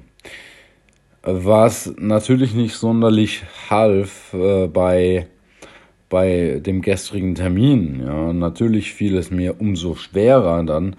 Was 1.21 1.93
natürlich 1.98 2.55
nicht 2.55 2.74
sonderlich 2.74 3.43
half 3.69 4.33
äh, 4.33 4.65
bei, 4.65 5.27
bei 6.12 6.62
dem 6.63 6.84
gestrigen 6.84 7.34
Termin. 7.34 8.03
Ja. 8.06 8.32
Natürlich 8.34 8.94
fiel 8.94 9.18
es 9.18 9.32
mir 9.32 9.60
umso 9.60 9.96
schwerer 9.96 10.63
dann, 10.63 10.96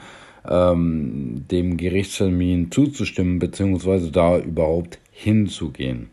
ähm, 0.49 1.45
dem 1.49 1.77
Gerichtstermin 1.77 2.73
zuzustimmen, 2.73 3.39
beziehungsweise 3.39 4.11
da 4.11 4.39
überhaupt 4.39 4.99
hinzugehen. 5.13 6.09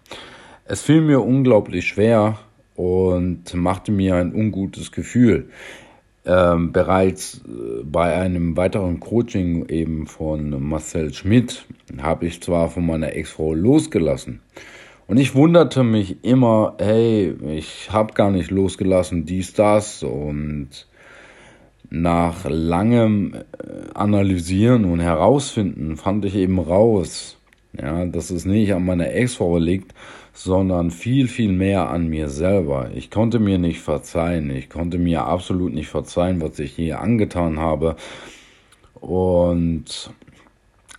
Es 0.66 0.82
fiel 0.84 1.02
mir 1.02 1.22
unglaublich 1.22 1.88
schwer 1.88 2.38
und 2.76 3.52
machte 3.56 3.92
mir 3.92 4.18
ein 4.18 4.36
ungutes 4.36 4.92
Gefühl 4.92 5.50
ähm, 6.26 6.72
bereits 6.72 7.42
äh, 7.48 7.84
bei 7.84 8.16
einem 8.16 8.56
weiteren 8.56 9.00
Coaching 9.00 9.68
eben 9.70 10.06
von 10.06 10.62
Marcel 10.62 11.14
Schmidt 11.14 11.66
habe 12.02 12.28
ich 12.28 12.42
zwar 12.42 12.70
von 12.70 12.86
meiner 12.86 13.16
Ex-Frau 13.16 13.54
losgelassen 13.54 14.42
und 15.10 15.18
ich 15.18 15.34
wunderte 15.34 15.84
mich 15.84 16.24
immer, 16.24 16.76
hey, 16.78 17.36
ich 17.58 17.92
habe 17.92 18.14
gar 18.14 18.30
nicht 18.30 18.52
losgelassen, 18.52 19.26
dies, 19.26 19.54
das 19.54 20.04
und 20.04 20.70
nach 21.90 22.46
langem 22.48 23.34
äh, 23.34 23.92
Analysieren 23.96 24.86
und 24.86 25.00
Herausfinden 25.00 25.98
fand 25.98 26.26
ich 26.26 26.36
eben 26.36 26.60
raus, 26.60 27.40
ja, 27.74 28.06
dass 28.06 28.30
es 28.30 28.46
nicht 28.46 28.72
an 28.72 28.86
meiner 28.86 29.12
Ex-Frau 29.12 29.58
liegt, 29.58 29.96
sondern 30.32 30.92
viel, 30.92 31.28
viel 31.28 31.54
mehr 31.54 31.90
an 31.90 32.08
mir 32.08 32.30
selber. 32.30 32.92
Ich 32.94 33.10
konnte 33.10 33.40
mir 33.40 33.58
nicht 33.58 33.80
verzeihen. 33.80 34.52
Ich 34.52 34.70
konnte 34.70 35.00
mir 35.00 35.26
absolut 35.26 35.74
nicht 35.74 35.90
verzeihen, 35.90 36.40
was 36.40 36.60
ich 36.60 36.74
hier 36.74 37.02
angetan 37.02 37.58
habe. 37.58 37.96
Und 39.02 40.12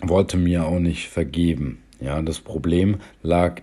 wollte 0.00 0.36
mir 0.36 0.66
auch 0.66 0.80
nicht 0.80 1.08
vergeben. 1.08 1.78
Ja, 2.00 2.20
das 2.22 2.40
Problem 2.40 2.96
lag 3.22 3.62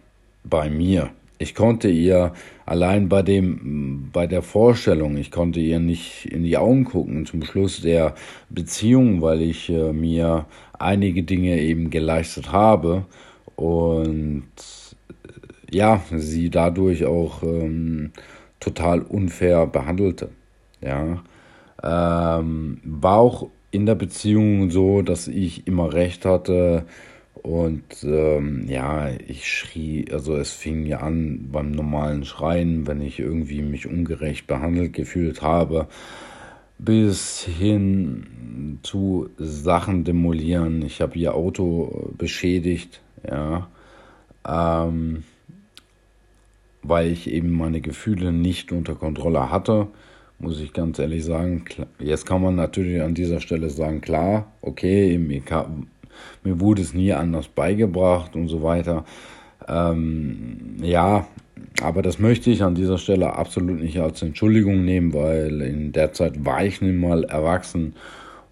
bei 0.49 0.69
mir. 0.69 1.09
Ich 1.39 1.53
konnte 1.53 1.87
ihr 1.89 2.33
allein 2.65 3.09
bei 3.09 3.21
dem, 3.21 4.09
bei 4.11 4.25
der 4.25 4.41
Vorstellung, 4.41 5.17
ich 5.17 5.29
konnte 5.29 5.59
ihr 5.59 5.79
nicht 5.79 6.25
in 6.25 6.43
die 6.43 6.57
Augen 6.57 6.83
gucken 6.85 7.25
zum 7.25 7.43
Schluss 7.43 7.81
der 7.81 8.15
Beziehung, 8.49 9.21
weil 9.21 9.41
ich 9.41 9.69
äh, 9.69 9.93
mir 9.93 10.45
einige 10.79 11.23
Dinge 11.23 11.59
eben 11.59 11.91
geleistet 11.91 12.51
habe 12.51 13.05
und 13.55 14.47
ja, 15.69 16.01
sie 16.11 16.49
dadurch 16.49 17.05
auch 17.05 17.43
ähm, 17.43 18.11
total 18.59 19.01
unfair 19.01 19.67
behandelte. 19.67 20.29
Ja, 20.81 21.23
ähm, 21.83 22.79
war 22.83 23.17
auch 23.17 23.49
in 23.71 23.85
der 23.85 23.95
Beziehung 23.95 24.71
so, 24.71 25.01
dass 25.01 25.27
ich 25.27 25.67
immer 25.67 25.93
recht 25.93 26.25
hatte 26.25 26.85
und 27.43 28.03
ähm, 28.03 28.65
ja, 28.67 29.09
ich 29.27 29.47
schrie, 29.47 30.05
also 30.11 30.35
es 30.35 30.51
fing 30.51 30.85
ja 30.85 30.99
an 30.99 31.49
beim 31.51 31.71
normalen 31.71 32.25
Schreien, 32.25 32.87
wenn 32.87 33.01
ich 33.01 33.19
irgendwie 33.19 33.61
mich 33.61 33.87
ungerecht 33.87 34.47
behandelt 34.47 34.93
gefühlt 34.93 35.41
habe, 35.41 35.87
bis 36.77 37.43
hin 37.43 38.79
zu 38.83 39.29
Sachen 39.37 40.03
demolieren. 40.03 40.81
Ich 40.83 41.01
habe 41.01 41.17
ihr 41.17 41.33
Auto 41.33 42.13
beschädigt, 42.17 43.01
ja. 43.27 43.67
Ähm, 44.47 45.23
weil 46.83 47.11
ich 47.11 47.29
eben 47.29 47.51
meine 47.51 47.81
Gefühle 47.81 48.31
nicht 48.31 48.71
unter 48.71 48.95
Kontrolle 48.95 49.51
hatte, 49.51 49.87
muss 50.39 50.61
ich 50.61 50.73
ganz 50.73 50.99
ehrlich 50.99 51.25
sagen. 51.25 51.65
Jetzt 51.99 52.25
kann 52.25 52.41
man 52.41 52.55
natürlich 52.55 53.01
an 53.01 53.13
dieser 53.13 53.41
Stelle 53.41 53.69
sagen, 53.69 54.01
klar, 54.01 54.51
okay, 54.61 55.17
mir, 55.17 55.41
mir 56.43 56.59
wurde 56.59 56.81
es 56.81 56.93
nie 56.93 57.13
anders 57.13 57.47
beigebracht 57.47 58.35
und 58.35 58.47
so 58.47 58.63
weiter. 58.63 59.05
Ähm, 59.67 60.77
ja, 60.81 61.27
aber 61.81 62.01
das 62.01 62.19
möchte 62.19 62.49
ich 62.49 62.63
an 62.63 62.75
dieser 62.75 62.97
Stelle 62.97 63.33
absolut 63.33 63.79
nicht 63.79 63.99
als 63.99 64.21
Entschuldigung 64.21 64.85
nehmen, 64.85 65.13
weil 65.13 65.61
in 65.61 65.91
der 65.91 66.13
Zeit 66.13 66.45
war 66.45 66.65
ich 66.65 66.81
nun 66.81 66.97
mal 66.97 67.23
erwachsen 67.23 67.93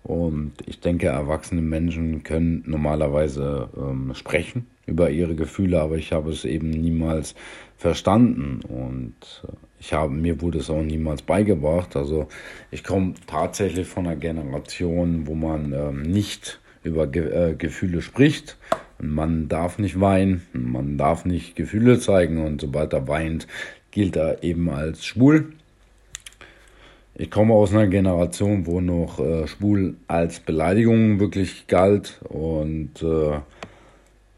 und 0.04 0.54
ich 0.68 0.80
denke, 0.82 1.08
erwachsene 1.08 1.62
Menschen 1.62 2.22
können 2.22 2.64
normalerweise 2.68 3.70
ähm, 3.76 4.14
sprechen 4.14 4.68
über 4.86 5.10
ihre 5.10 5.34
Gefühle, 5.34 5.82
aber 5.82 5.96
ich 5.96 6.12
habe 6.12 6.30
es 6.30 6.46
eben 6.46 6.70
niemals 6.70 7.34
verstanden 7.76 8.60
und 8.68 9.16
äh, 9.48 9.52
ich 9.80 9.94
habe 9.94 10.14
mir 10.14 10.42
wurde 10.42 10.60
es 10.60 10.70
auch 10.70 10.84
niemals 10.84 11.24
beigebracht. 11.24 11.96
Also 11.96 12.28
ich 12.70 12.84
komme 12.84 13.16
tatsächlich 13.26 13.88
von 13.88 14.06
einer 14.06 14.16
Generation, 14.16 15.26
wo 15.26 15.34
man 15.34 15.74
ähm, 15.74 16.02
nicht 16.04 16.60
über 16.86 17.08
Ge 17.08 17.52
äh, 17.52 17.56
Gefühle 17.56 18.02
spricht. 18.02 18.58
Und 19.00 19.14
man 19.14 19.50
darf 19.50 19.78
nicht 19.78 20.00
weinen, 20.00 20.44
man 20.54 20.98
darf 20.98 21.26
nicht 21.26 21.56
Gefühle 21.56 22.00
zeigen 22.00 22.44
und 22.46 22.62
sobald 22.62 22.94
er 22.94 23.08
weint, 23.08 23.48
gilt 23.92 24.16
er 24.16 24.44
eben 24.44 24.70
als 24.70 25.06
schwul. 25.06 25.54
Ich 27.18 27.32
komme 27.32 27.54
aus 27.54 27.72
einer 27.72 27.88
Generation, 27.88 28.66
wo 28.66 28.82
noch 28.82 29.20
äh, 29.20 29.48
schwul 29.48 29.96
als 30.08 30.40
Beleidigung 30.40 31.20
wirklich 31.20 31.68
galt 31.68 32.20
und 32.24 33.02
äh, 33.02 33.40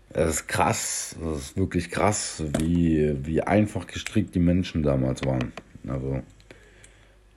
es 0.09 0.29
ist 0.29 0.47
krass, 0.47 1.15
es 1.33 1.39
ist 1.39 1.57
wirklich 1.57 1.91
krass, 1.91 2.43
wie, 2.59 3.15
wie 3.23 3.41
einfach 3.41 3.87
gestrickt 3.87 4.35
die 4.35 4.39
Menschen 4.39 4.83
damals 4.83 5.25
waren. 5.25 5.53
Also, 5.87 6.21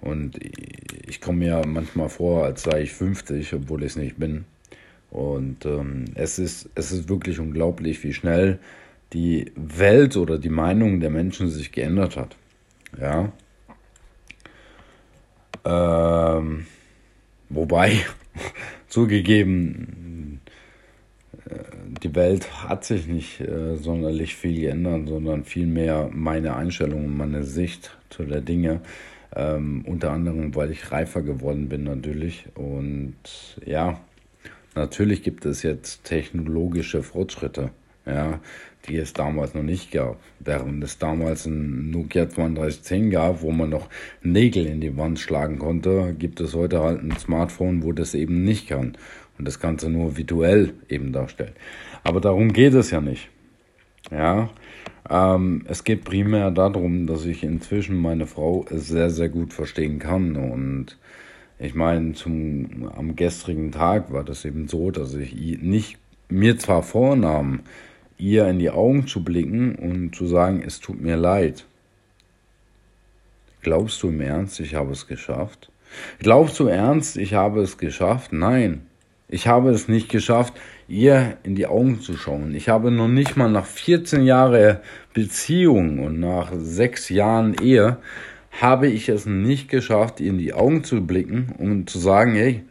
und 0.00 0.38
ich 1.06 1.20
komme 1.20 1.38
mir 1.38 1.62
manchmal 1.66 2.08
vor, 2.08 2.44
als 2.44 2.62
sei 2.62 2.82
ich 2.82 2.92
50, 2.92 3.54
obwohl 3.54 3.82
ich 3.82 3.92
es 3.92 3.96
nicht 3.96 4.18
bin. 4.18 4.44
Und 5.10 5.66
ähm, 5.66 6.04
es, 6.14 6.38
ist, 6.38 6.70
es 6.74 6.92
ist 6.92 7.08
wirklich 7.08 7.40
unglaublich, 7.40 8.02
wie 8.04 8.12
schnell 8.12 8.58
die 9.12 9.52
Welt 9.56 10.16
oder 10.16 10.38
die 10.38 10.50
Meinung 10.50 11.00
der 11.00 11.10
Menschen 11.10 11.48
sich 11.48 11.72
geändert 11.72 12.16
hat. 12.16 12.36
Ja, 13.00 13.32
ähm, 15.64 16.66
wobei, 17.48 18.00
zugegeben, 18.88 20.40
äh, 21.48 21.54
die 22.02 22.14
Welt 22.14 22.68
hat 22.68 22.84
sich 22.84 23.06
nicht 23.06 23.40
äh, 23.40 23.76
sonderlich 23.76 24.36
viel 24.36 24.60
geändert, 24.60 25.08
sondern 25.08 25.44
vielmehr 25.44 26.08
meine 26.12 26.56
Einstellung, 26.56 27.16
meine 27.16 27.44
Sicht 27.44 27.96
zu 28.08 28.24
der 28.24 28.40
Dinge. 28.40 28.80
Ähm, 29.36 29.84
unter 29.86 30.10
anderem, 30.10 30.56
weil 30.56 30.72
ich 30.72 30.90
reifer 30.90 31.22
geworden 31.22 31.68
bin 31.68 31.84
natürlich. 31.84 32.46
Und 32.56 33.14
ja, 33.64 34.00
natürlich 34.74 35.22
gibt 35.22 35.46
es 35.46 35.62
jetzt 35.62 36.04
technologische 36.04 37.02
Fortschritte, 37.02 37.70
ja, 38.06 38.40
die 38.88 38.96
es 38.96 39.12
damals 39.12 39.54
noch 39.54 39.62
nicht 39.62 39.90
gab. 39.92 40.18
Während 40.38 40.82
es 40.82 40.98
damals 40.98 41.46
ein 41.46 41.90
Nokia 41.90 42.26
3210 42.26 43.10
gab, 43.10 43.42
wo 43.42 43.50
man 43.50 43.70
noch 43.70 43.88
Nägel 44.22 44.66
in 44.66 44.80
die 44.80 44.96
Wand 44.96 45.18
schlagen 45.18 45.58
konnte, 45.58 46.14
gibt 46.18 46.40
es 46.40 46.54
heute 46.54 46.80
halt 46.80 47.02
ein 47.02 47.16
Smartphone, 47.18 47.82
wo 47.82 47.92
das 47.92 48.14
eben 48.14 48.44
nicht 48.44 48.68
kann 48.68 48.96
und 49.38 49.46
das 49.46 49.60
Ganze 49.60 49.90
nur 49.90 50.16
virtuell 50.16 50.74
eben 50.88 51.12
darstellt. 51.12 51.54
Aber 52.04 52.20
darum 52.20 52.52
geht 52.52 52.74
es 52.74 52.90
ja 52.90 53.00
nicht. 53.00 53.28
Ja, 54.10 54.50
ähm, 55.08 55.64
es 55.66 55.84
geht 55.84 56.04
primär 56.04 56.50
darum, 56.50 57.06
dass 57.06 57.24
ich 57.24 57.42
inzwischen 57.42 57.96
meine 57.96 58.26
Frau 58.26 58.64
sehr, 58.70 59.10
sehr 59.10 59.28
gut 59.28 59.52
verstehen 59.52 59.98
kann. 59.98 60.36
Und 60.36 60.98
ich 61.60 61.74
meine, 61.74 62.14
zum, 62.14 62.90
am 62.96 63.16
gestrigen 63.16 63.70
Tag 63.70 64.12
war 64.12 64.24
das 64.24 64.44
eben 64.44 64.66
so, 64.66 64.90
dass 64.90 65.14
ich 65.14 65.34
nicht 65.60 65.98
mir 66.28 66.58
zwar 66.58 66.82
vornahm, 66.82 67.60
ihr 68.16 68.48
in 68.48 68.58
die 68.58 68.70
Augen 68.70 69.06
zu 69.06 69.22
blicken 69.22 69.74
und 69.74 70.14
zu 70.14 70.26
sagen, 70.26 70.62
es 70.66 70.80
tut 70.80 71.00
mir 71.00 71.16
leid. 71.16 71.66
Glaubst 73.62 74.02
du 74.02 74.08
im 74.08 74.22
Ernst, 74.22 74.58
ich 74.60 74.74
habe 74.74 74.92
es 74.92 75.06
geschafft? 75.06 75.70
Glaubst 76.18 76.58
du 76.60 76.66
ernst, 76.66 77.16
ich 77.16 77.34
habe 77.34 77.60
es 77.60 77.76
geschafft? 77.76 78.32
Nein, 78.32 78.86
ich 79.28 79.46
habe 79.46 79.70
es 79.70 79.88
nicht 79.88 80.08
geschafft, 80.08 80.54
ihr 80.88 81.36
in 81.42 81.56
die 81.56 81.66
Augen 81.66 82.00
zu 82.00 82.16
schauen. 82.16 82.54
Ich 82.54 82.68
habe 82.68 82.90
noch 82.90 83.08
nicht 83.08 83.36
mal 83.36 83.50
nach 83.50 83.66
14 83.66 84.22
Jahren 84.22 84.78
Beziehung 85.12 85.98
und 85.98 86.20
nach 86.20 86.52
sechs 86.56 87.08
Jahren 87.08 87.54
Ehe 87.60 87.98
habe 88.50 88.88
ich 88.88 89.08
es 89.08 89.26
nicht 89.26 89.68
geschafft, 89.68 90.20
ihr 90.20 90.30
in 90.30 90.38
die 90.38 90.52
Augen 90.52 90.84
zu 90.84 91.04
blicken 91.06 91.54
und 91.58 91.88
zu 91.88 91.98
sagen, 91.98 92.34
hey, 92.34 92.64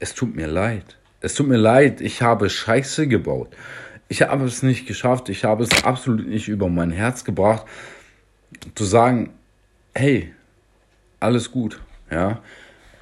es 0.00 0.14
tut 0.14 0.34
mir 0.34 0.46
leid. 0.46 0.98
Es 1.20 1.34
tut 1.34 1.48
mir 1.48 1.56
leid, 1.56 2.00
ich 2.00 2.22
habe 2.22 2.50
Scheiße 2.50 3.08
gebaut. 3.08 3.48
Ich 4.08 4.22
habe 4.22 4.44
es 4.44 4.62
nicht 4.62 4.86
geschafft, 4.86 5.28
ich 5.28 5.44
habe 5.44 5.64
es 5.64 5.84
absolut 5.84 6.28
nicht 6.28 6.48
über 6.48 6.68
mein 6.68 6.90
Herz 6.90 7.24
gebracht, 7.24 7.64
zu 8.74 8.84
sagen, 8.84 9.30
hey, 9.94 10.32
alles 11.20 11.50
gut, 11.50 11.80
ja. 12.10 12.42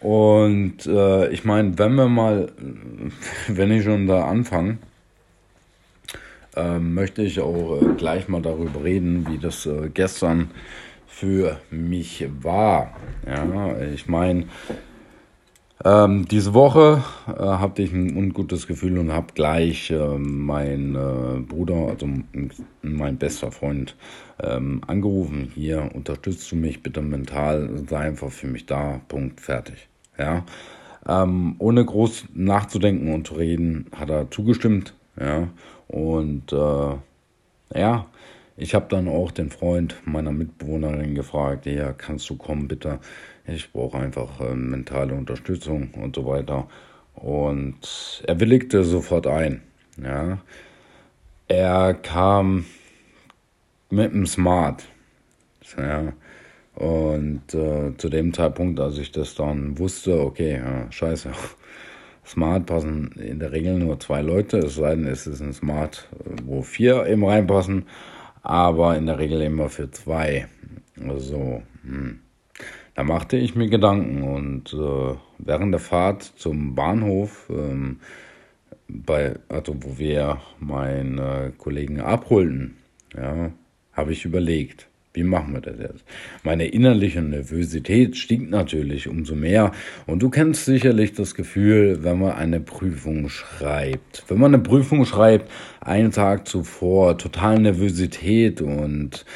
Und 0.00 0.86
äh, 0.86 1.28
ich 1.30 1.44
meine, 1.44 1.78
wenn 1.78 1.94
wir 1.94 2.08
mal, 2.08 2.52
wenn 3.48 3.72
ich 3.72 3.84
schon 3.84 4.06
da 4.06 4.26
anfange, 4.26 4.78
äh, 6.54 6.78
möchte 6.78 7.22
ich 7.22 7.40
auch 7.40 7.80
äh, 7.80 7.94
gleich 7.96 8.28
mal 8.28 8.42
darüber 8.42 8.84
reden, 8.84 9.26
wie 9.28 9.38
das 9.38 9.66
äh, 9.66 9.90
gestern 9.92 10.50
für 11.12 11.60
mich 11.70 12.26
war. 12.40 12.96
Ja, 13.26 13.78
ich 13.80 14.08
meine, 14.08 14.46
ähm, 15.84 16.26
diese 16.26 16.54
Woche 16.54 17.04
äh, 17.28 17.32
hatte 17.32 17.82
ich 17.82 17.92
ein 17.92 18.16
ungutes 18.16 18.66
Gefühl 18.66 18.98
und 18.98 19.12
habe 19.12 19.34
gleich 19.34 19.90
äh, 19.90 20.18
meinen 20.18 20.94
äh, 20.94 21.40
Bruder, 21.40 21.88
also 21.88 22.08
mein 22.82 23.18
bester 23.18 23.52
Freund, 23.52 23.94
ähm, 24.40 24.80
angerufen. 24.86 25.52
Hier 25.54 25.90
unterstützt 25.94 26.50
du 26.50 26.56
mich 26.56 26.82
bitte 26.82 27.02
mental, 27.02 27.84
sei 27.88 27.98
einfach 27.98 28.30
für 28.30 28.46
mich 28.46 28.66
da. 28.66 29.00
Punkt, 29.08 29.40
fertig. 29.40 29.88
Ja, 30.18 30.44
ähm, 31.06 31.56
ohne 31.58 31.84
groß 31.84 32.26
nachzudenken 32.34 33.12
und 33.12 33.26
zu 33.26 33.34
reden, 33.34 33.86
hat 33.94 34.10
er 34.10 34.30
zugestimmt. 34.30 34.94
Ja, 35.20 35.48
und 35.88 36.52
äh, 36.52 37.78
ja, 37.78 38.06
ich 38.62 38.74
habe 38.74 38.86
dann 38.88 39.08
auch 39.08 39.32
den 39.32 39.50
Freund 39.50 39.96
meiner 40.04 40.30
Mitbewohnerin 40.30 41.16
gefragt, 41.16 41.66
ja, 41.66 41.92
kannst 41.92 42.30
du 42.30 42.36
kommen 42.36 42.68
bitte? 42.68 43.00
Ich 43.44 43.72
brauche 43.72 43.98
einfach 43.98 44.40
äh, 44.40 44.54
mentale 44.54 45.14
Unterstützung 45.14 45.90
und 45.94 46.14
so 46.14 46.26
weiter. 46.26 46.68
Und 47.14 48.22
er 48.24 48.38
willigte 48.38 48.84
sofort 48.84 49.26
ein. 49.26 49.62
Ja. 50.02 50.38
Er 51.48 51.94
kam 51.94 52.64
mit 53.90 54.12
dem 54.12 54.26
Smart. 54.26 54.84
Ja. 55.76 56.12
Und 56.76 57.52
äh, 57.54 57.96
zu 57.96 58.08
dem 58.08 58.32
Zeitpunkt, 58.32 58.78
als 58.78 58.96
ich 58.96 59.10
das 59.10 59.34
dann 59.34 59.76
wusste, 59.78 60.20
okay, 60.20 60.58
ja, 60.58 60.90
scheiße, 60.90 61.32
Smart 62.24 62.66
passen 62.66 63.10
in 63.20 63.40
der 63.40 63.50
Regel 63.50 63.76
nur 63.78 63.98
zwei 63.98 64.22
Leute, 64.22 64.58
es 64.58 64.76
sei 64.76 64.94
denn, 64.94 65.08
es 65.08 65.26
ist 65.26 65.40
ein 65.40 65.52
Smart, 65.52 66.08
wo 66.44 66.62
vier 66.62 67.06
eben 67.06 67.24
reinpassen, 67.24 67.86
aber 68.42 68.96
in 68.96 69.06
der 69.06 69.18
Regel 69.18 69.40
immer 69.42 69.68
für 69.68 69.90
zwei. 69.90 70.48
Also, 71.00 71.62
hm. 71.84 72.20
Da 72.94 73.04
machte 73.04 73.38
ich 73.38 73.54
mir 73.54 73.68
Gedanken 73.68 74.22
und 74.22 74.74
äh, 74.74 75.16
während 75.38 75.72
der 75.72 75.80
Fahrt 75.80 76.22
zum 76.22 76.74
Bahnhof, 76.74 77.48
ähm, 77.48 78.00
bei, 78.86 79.36
also 79.48 79.74
wo 79.82 79.98
wir 79.98 80.42
meinen 80.58 81.18
äh, 81.18 81.52
Kollegen 81.56 82.00
abholten, 82.00 82.76
ja, 83.16 83.50
habe 83.92 84.12
ich 84.12 84.26
überlegt, 84.26 84.88
wie 85.14 85.24
machen 85.24 85.52
wir 85.52 85.60
das 85.60 85.78
jetzt? 85.78 86.04
Meine 86.42 86.66
innerliche 86.66 87.20
Nervosität 87.20 88.16
stieg 88.16 88.48
natürlich 88.48 89.08
umso 89.08 89.34
mehr. 89.34 89.72
Und 90.06 90.22
du 90.22 90.30
kennst 90.30 90.64
sicherlich 90.64 91.12
das 91.12 91.34
Gefühl, 91.34 92.02
wenn 92.02 92.18
man 92.18 92.32
eine 92.32 92.60
Prüfung 92.60 93.28
schreibt. 93.28 94.24
Wenn 94.28 94.38
man 94.38 94.54
eine 94.54 94.62
Prüfung 94.62 95.04
schreibt, 95.04 95.50
einen 95.80 96.12
Tag 96.12 96.48
zuvor, 96.48 97.18
total 97.18 97.60
Nervosität 97.60 98.62
und 98.62 99.26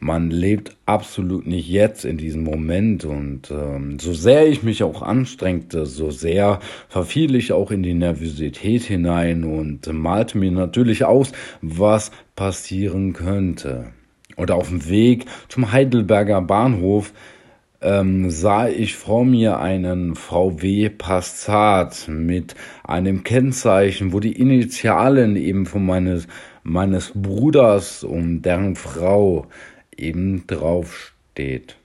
man 0.00 0.30
lebt 0.30 0.76
absolut 0.84 1.46
nicht 1.46 1.68
jetzt 1.68 2.04
in 2.04 2.18
diesem 2.18 2.42
Moment. 2.42 3.06
Und 3.06 3.50
ähm, 3.50 3.98
so 4.00 4.12
sehr 4.12 4.48
ich 4.48 4.62
mich 4.62 4.82
auch 4.82 5.00
anstrengte, 5.00 5.86
so 5.86 6.10
sehr 6.10 6.60
verfiel 6.88 7.36
ich 7.36 7.52
auch 7.52 7.70
in 7.70 7.82
die 7.82 7.94
Nervosität 7.94 8.82
hinein 8.82 9.44
und 9.44 9.90
malte 9.90 10.36
mir 10.36 10.50
natürlich 10.50 11.04
aus, 11.04 11.32
was 11.62 12.10
passieren 12.34 13.14
könnte 13.14 13.92
oder 14.36 14.56
auf 14.56 14.68
dem 14.68 14.88
Weg 14.88 15.26
zum 15.48 15.72
Heidelberger 15.72 16.42
Bahnhof 16.42 17.12
ähm, 17.82 18.30
sah 18.30 18.68
ich 18.68 18.94
vor 18.96 19.24
mir 19.24 19.58
einen 19.58 20.14
VW 20.14 20.88
Passat 20.88 22.06
mit 22.08 22.54
einem 22.84 23.24
Kennzeichen, 23.24 24.12
wo 24.12 24.20
die 24.20 24.32
Initialen 24.32 25.36
eben 25.36 25.66
von 25.66 25.84
meines, 25.84 26.28
meines 26.62 27.12
Bruders 27.14 28.04
und 28.04 28.42
deren 28.42 28.76
Frau 28.76 29.46
eben 29.96 30.46
draufsteht. 30.46 31.76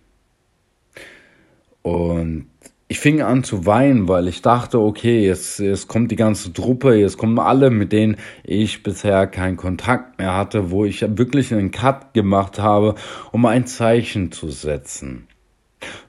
Und 1.82 2.48
ich 2.90 3.00
fing 3.00 3.22
an 3.22 3.44
zu 3.44 3.66
weinen, 3.66 4.08
weil 4.08 4.28
ich 4.28 4.42
dachte, 4.42 4.80
okay, 4.80 5.26
jetzt, 5.26 5.60
jetzt 5.60 5.88
kommt 5.88 6.10
die 6.10 6.16
ganze 6.16 6.54
Truppe, 6.54 6.96
jetzt 6.96 7.18
kommen 7.18 7.38
alle, 7.38 7.70
mit 7.70 7.92
denen 7.92 8.16
ich 8.44 8.82
bisher 8.82 9.28
keinen 9.28 9.58
Kontakt 9.58 10.20
mehr 10.20 10.36
hatte, 10.36 10.72
wo 10.72 10.86
ich 10.86 11.02
wirklich 11.02 11.54
einen 11.54 11.72
Cut 11.72 12.14
gemacht 12.14 12.60
habe, 12.60 12.96
um 13.32 13.46
ein 13.46 13.68
Zeichen 13.68 14.32
zu 14.32 14.50
setzen. 14.50 15.28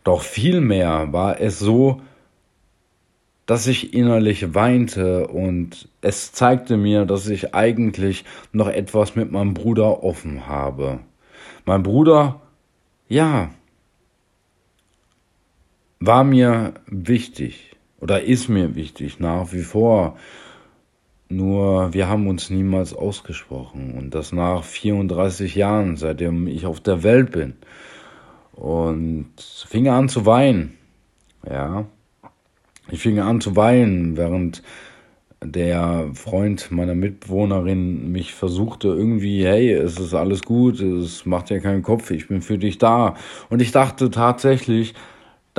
Doch 0.05 0.23
vielmehr 0.23 1.13
war 1.13 1.41
es 1.41 1.59
so, 1.59 2.01
dass 3.45 3.67
ich 3.67 3.95
innerlich 3.95 4.55
weinte 4.55 5.27
und 5.27 5.89
es 6.01 6.33
zeigte 6.33 6.77
mir, 6.77 7.07
dass 7.07 7.29
ich 7.29 7.55
eigentlich 7.55 8.25
noch 8.53 8.69
etwas 8.69 9.17
mit 9.17 9.33
meinem 9.33 9.55
Bruder 9.55 10.05
offen 10.05 10.47
habe. 10.47 11.01
Mein 11.65 11.83
Bruder, 11.83 12.43
ja, 13.09 13.51
war 16.01 16.25
mir 16.25 16.75
wichtig 16.87 17.77
oder 18.01 18.23
ist 18.23 18.49
mir 18.49 18.75
wichtig 18.75 19.21
nach 19.21 19.53
wie 19.53 19.63
vor. 19.63 20.17
Nur 21.29 21.93
wir 21.93 22.09
haben 22.09 22.27
uns 22.27 22.49
niemals 22.49 22.95
ausgesprochen 22.95 23.95
und 23.99 24.15
das 24.15 24.33
nach 24.33 24.65
34 24.65 25.55
Jahren, 25.55 25.97
seitdem 25.97 26.47
ich 26.47 26.65
auf 26.65 26.81
der 26.81 27.03
Welt 27.03 27.33
bin. 27.33 27.55
Und 28.53 29.33
fing 29.37 29.89
an 29.89 30.09
zu 30.09 30.25
weinen. 30.25 30.75
Ja. 31.49 31.87
Ich 32.91 33.01
fing 33.01 33.19
an 33.21 33.41
zu 33.41 33.57
weinen, 33.57 34.17
während 34.17 34.63
der 35.45 36.11
Freund 36.15 36.71
meiner 36.71 36.95
Mitbewohnerin 36.95 38.11
mich 38.11 38.35
versuchte 38.35 38.89
irgendwie, 38.89 39.45
hey, 39.45 39.73
es 39.73 40.01
ist 40.01 40.15
alles 40.15 40.43
gut, 40.43 40.81
es 40.81 41.27
macht 41.27 41.51
ja 41.51 41.61
keinen 41.61 41.83
Kopf, 41.83 42.11
ich 42.11 42.29
bin 42.29 42.43
für 42.43 42.59
dich 42.59 42.79
da. 42.79 43.15
Und 43.49 43.61
ich 43.61 43.71
dachte 43.71 44.11
tatsächlich, 44.11 44.95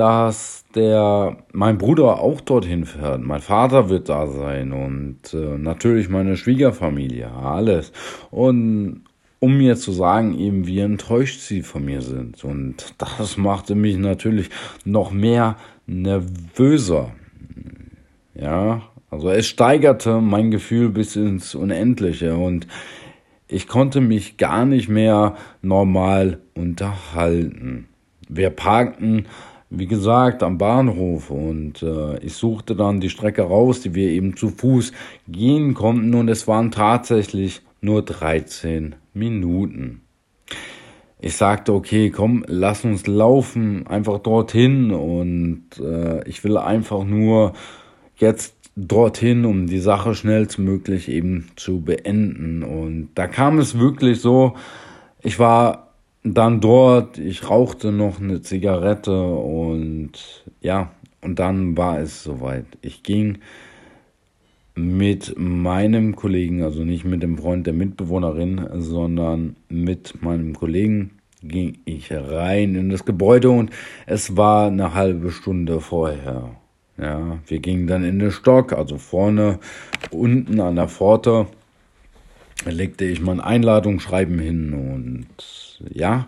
dass 0.00 0.64
der 0.74 1.36
mein 1.52 1.76
Bruder 1.76 2.20
auch 2.20 2.40
dorthin 2.40 2.86
fährt. 2.86 3.20
Mein 3.20 3.42
Vater 3.42 3.90
wird 3.90 4.08
da 4.08 4.26
sein 4.26 4.72
und 4.72 5.34
äh, 5.34 5.58
natürlich 5.58 6.08
meine 6.08 6.38
Schwiegerfamilie, 6.38 7.30
alles. 7.30 7.92
Und 8.30 9.02
um 9.40 9.58
mir 9.58 9.76
zu 9.76 9.92
sagen, 9.92 10.38
eben 10.38 10.66
wie 10.66 10.80
enttäuscht 10.80 11.40
sie 11.40 11.60
von 11.60 11.84
mir 11.84 12.00
sind. 12.00 12.42
Und 12.44 12.94
das 12.96 13.36
machte 13.36 13.74
mich 13.74 13.98
natürlich 13.98 14.48
noch 14.86 15.10
mehr 15.10 15.56
nervöser. 15.86 17.10
Ja, 18.34 18.80
Also 19.10 19.28
es 19.28 19.48
steigerte 19.48 20.22
mein 20.22 20.50
Gefühl 20.50 20.88
bis 20.88 21.14
ins 21.14 21.54
Unendliche 21.54 22.36
und 22.36 22.66
ich 23.48 23.68
konnte 23.68 24.00
mich 24.00 24.38
gar 24.38 24.64
nicht 24.64 24.88
mehr 24.88 25.36
normal 25.60 26.38
unterhalten. 26.54 27.86
Wir 28.30 28.48
parkten, 28.48 29.26
wie 29.70 29.86
gesagt, 29.86 30.42
am 30.42 30.58
Bahnhof 30.58 31.30
und 31.30 31.82
äh, 31.82 32.18
ich 32.18 32.34
suchte 32.34 32.74
dann 32.74 33.00
die 33.00 33.08
Strecke 33.08 33.42
raus, 33.42 33.80
die 33.80 33.94
wir 33.94 34.08
eben 34.08 34.36
zu 34.36 34.48
Fuß 34.48 34.92
gehen 35.28 35.74
konnten 35.74 36.14
und 36.14 36.28
es 36.28 36.48
waren 36.48 36.72
tatsächlich 36.72 37.62
nur 37.80 38.02
13 38.02 38.96
Minuten. 39.14 40.02
Ich 41.20 41.36
sagte, 41.36 41.72
okay, 41.72 42.10
komm, 42.10 42.44
lass 42.48 42.84
uns 42.84 43.06
laufen, 43.06 43.86
einfach 43.86 44.18
dorthin 44.18 44.90
und 44.90 45.64
äh, 45.78 46.28
ich 46.28 46.42
will 46.42 46.56
einfach 46.56 47.04
nur 47.04 47.52
jetzt 48.16 48.56
dorthin, 48.74 49.44
um 49.44 49.66
die 49.66 49.78
Sache 49.78 50.14
schnellstmöglich 50.14 51.08
eben 51.08 51.48
zu 51.56 51.82
beenden. 51.82 52.62
Und 52.62 53.10
da 53.14 53.26
kam 53.26 53.58
es 53.58 53.78
wirklich 53.78 54.20
so, 54.20 54.54
ich 55.22 55.38
war 55.38 55.89
dann 56.22 56.60
dort, 56.60 57.18
ich 57.18 57.48
rauchte 57.48 57.92
noch 57.92 58.20
eine 58.20 58.42
Zigarette 58.42 59.22
und 59.22 60.44
ja, 60.60 60.90
und 61.22 61.38
dann 61.38 61.76
war 61.76 61.98
es 61.98 62.22
soweit. 62.22 62.66
Ich 62.82 63.02
ging 63.02 63.38
mit 64.74 65.34
meinem 65.36 66.16
Kollegen, 66.16 66.62
also 66.62 66.84
nicht 66.84 67.04
mit 67.04 67.22
dem 67.22 67.38
Freund 67.38 67.66
der 67.66 67.74
Mitbewohnerin, 67.74 68.66
sondern 68.74 69.56
mit 69.68 70.22
meinem 70.22 70.54
Kollegen 70.54 71.12
ging 71.42 71.78
ich 71.84 72.12
rein 72.12 72.74
in 72.74 72.90
das 72.90 73.04
Gebäude 73.04 73.50
und 73.50 73.70
es 74.06 74.36
war 74.36 74.66
eine 74.66 74.94
halbe 74.94 75.30
Stunde 75.30 75.80
vorher. 75.80 76.50
Ja, 76.98 77.38
wir 77.46 77.58
gingen 77.60 77.86
dann 77.86 78.04
in 78.04 78.18
den 78.18 78.30
Stock, 78.30 78.74
also 78.74 78.98
vorne, 78.98 79.58
unten 80.10 80.60
an 80.60 80.76
der 80.76 80.88
Pforte, 80.88 81.46
legte 82.64 83.04
ich 83.04 83.20
mein 83.20 83.40
Einladungsschreiben 83.40 84.38
hin 84.38 84.74
und 84.74 85.26
ja, 85.92 86.26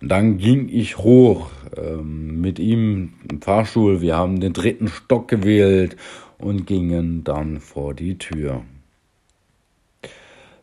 dann 0.00 0.38
ging 0.38 0.68
ich 0.68 0.98
hoch 0.98 1.50
ähm, 1.76 2.40
mit 2.40 2.58
ihm 2.58 3.14
im 3.30 3.40
Fahrstuhl. 3.40 4.00
Wir 4.00 4.16
haben 4.16 4.40
den 4.40 4.52
dritten 4.52 4.88
Stock 4.88 5.28
gewählt 5.28 5.96
und 6.38 6.66
gingen 6.66 7.22
dann 7.24 7.60
vor 7.60 7.94
die 7.94 8.18
Tür. 8.18 8.62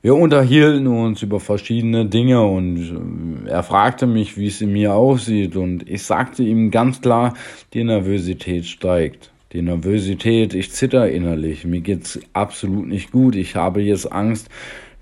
Wir 0.02 0.16
unterhielten 0.16 0.88
uns 0.88 1.22
über 1.24 1.42
verschiedene 1.42 2.06
Dinge 2.06 2.42
und 2.42 3.46
äh, 3.46 3.50
er 3.50 3.64
fragte 3.64 4.08
mich, 4.08 4.38
wie 4.38 4.48
es 4.48 4.62
in 4.62 4.72
mir 4.74 4.94
aussieht 4.94 5.56
und 5.56 5.90
ich 5.90 6.04
sagte 6.04 6.44
ihm 6.44 6.72
ganz 6.72 7.02
klar, 7.02 7.34
die 7.74 7.84
Nervosität 7.84 8.66
steigt. 8.66 9.32
Die 9.52 9.62
Nervosität, 9.62 10.54
ich 10.54 10.72
zitter 10.72 11.10
innerlich, 11.10 11.66
mir 11.66 11.82
geht's 11.82 12.20
absolut 12.34 12.88
nicht 12.88 13.12
gut. 13.12 13.36
Ich 13.36 13.56
habe 13.56 13.82
jetzt 13.82 14.12
Angst, 14.12 14.50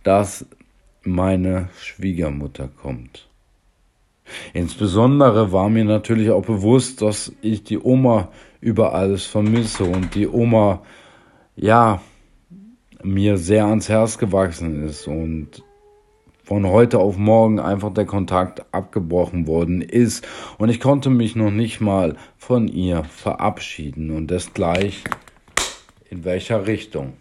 dass 0.04 0.46
meine 1.04 1.70
Schwiegermutter 1.80 2.70
kommt. 2.70 3.28
Insbesondere 4.54 5.52
war 5.52 5.70
mir 5.70 5.86
natürlich 5.86 6.30
auch 6.32 6.46
bewusst, 6.46 7.02
dass 7.02 7.34
ich 7.42 7.64
die 7.64 7.80
Oma 7.80 8.30
über 8.62 8.94
alles 8.94 9.26
vermisse 9.26 9.84
und 9.84 10.16
die 10.16 10.28
Oma, 10.28 10.82
ja, 11.56 12.02
mir 13.04 13.38
sehr 13.38 13.66
ans 13.66 13.90
Herz 13.90 14.18
gewachsen 14.18 14.86
ist 14.86 15.08
und 15.08 15.64
von 16.48 16.66
heute 16.66 17.00
auf 17.00 17.18
morgen 17.18 17.60
einfach 17.60 17.94
der 17.94 18.06
Kontakt 18.06 18.64
abgebrochen 18.74 19.48
worden 19.48 19.82
ist 19.82 20.26
und 20.58 20.70
ich 20.70 20.80
konnte 20.80 21.10
mich 21.10 21.36
noch 21.36 21.52
nicht 21.52 21.82
mal 21.82 22.16
von 22.38 22.70
ihr 22.70 23.04
verabschieden 23.04 24.12
und 24.12 24.28
das 24.32 24.54
gleich 24.54 25.04
in 26.10 26.24
welcher 26.24 26.66
Richtung. 26.66 27.18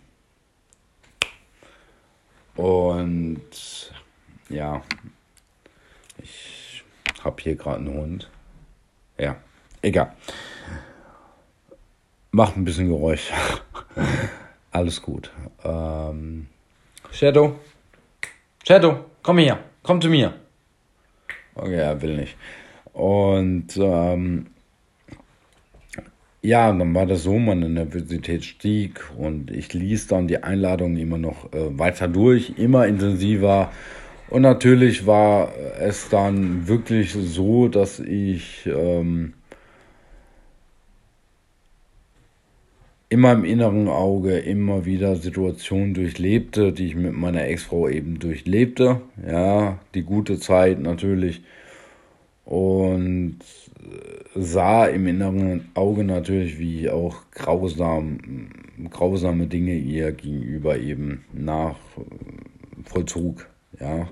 Und 2.54 3.40
ja, 4.48 4.80
ich 6.22 6.84
habe 7.24 7.42
hier 7.42 7.56
gerade 7.56 7.78
einen 7.78 7.94
Hund. 7.94 8.30
Ja, 9.18 9.38
egal. 9.82 10.12
Macht 12.30 12.56
ein 12.56 12.64
bisschen 12.64 12.86
Geräusch. 12.86 13.32
Alles 14.70 15.02
gut. 15.02 15.32
Ähm, 15.64 16.46
Shadow? 17.10 17.58
Shadow, 18.64 19.04
komm 19.26 19.38
her. 19.38 19.58
Komm 19.82 20.00
zu 20.00 20.08
mir. 20.08 20.34
Okay, 21.56 21.74
er 21.74 22.00
will 22.00 22.16
nicht. 22.16 22.36
Und 22.92 23.76
ähm, 23.76 24.46
ja, 26.42 26.72
dann 26.72 26.94
war 26.94 27.06
das 27.06 27.24
so, 27.24 27.36
meine 27.36 27.68
Nervosität 27.68 28.44
stieg 28.44 29.04
und 29.18 29.50
ich 29.50 29.74
ließ 29.74 30.06
dann 30.06 30.28
die 30.28 30.44
Einladung 30.44 30.96
immer 30.96 31.18
noch 31.18 31.52
äh, 31.52 31.76
weiter 31.76 32.06
durch, 32.06 32.54
immer 32.56 32.86
intensiver. 32.86 33.72
Und 34.28 34.42
natürlich 34.42 35.06
war 35.06 35.52
es 35.80 36.08
dann 36.08 36.68
wirklich 36.68 37.12
so, 37.12 37.68
dass 37.68 37.98
ich 37.98 38.66
ähm, 38.66 39.34
immer 43.08 43.32
im 43.32 43.44
inneren 43.44 43.88
Auge 43.88 44.38
immer 44.38 44.84
wieder 44.84 45.16
Situationen 45.16 45.94
durchlebte, 45.94 46.72
die 46.72 46.86
ich 46.86 46.96
mit 46.96 47.14
meiner 47.14 47.44
Ex-Frau 47.44 47.88
eben 47.88 48.18
durchlebte. 48.18 49.00
Ja, 49.26 49.78
die 49.94 50.02
gute 50.02 50.38
Zeit 50.38 50.80
natürlich. 50.80 51.42
Und 52.44 53.38
sah 54.34 54.86
im 54.86 55.06
inneren 55.06 55.70
Auge 55.74 56.04
natürlich, 56.04 56.58
wie 56.58 56.90
auch 56.90 57.30
grausam, 57.32 58.48
grausame 58.90 59.46
Dinge 59.46 59.74
ihr 59.74 60.12
gegenüber 60.12 60.78
eben 60.78 61.24
nach 61.32 61.76
Vollzug, 62.84 63.48
ja, 63.80 64.08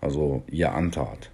also 0.00 0.42
ihr 0.50 0.74
antat 0.74 1.30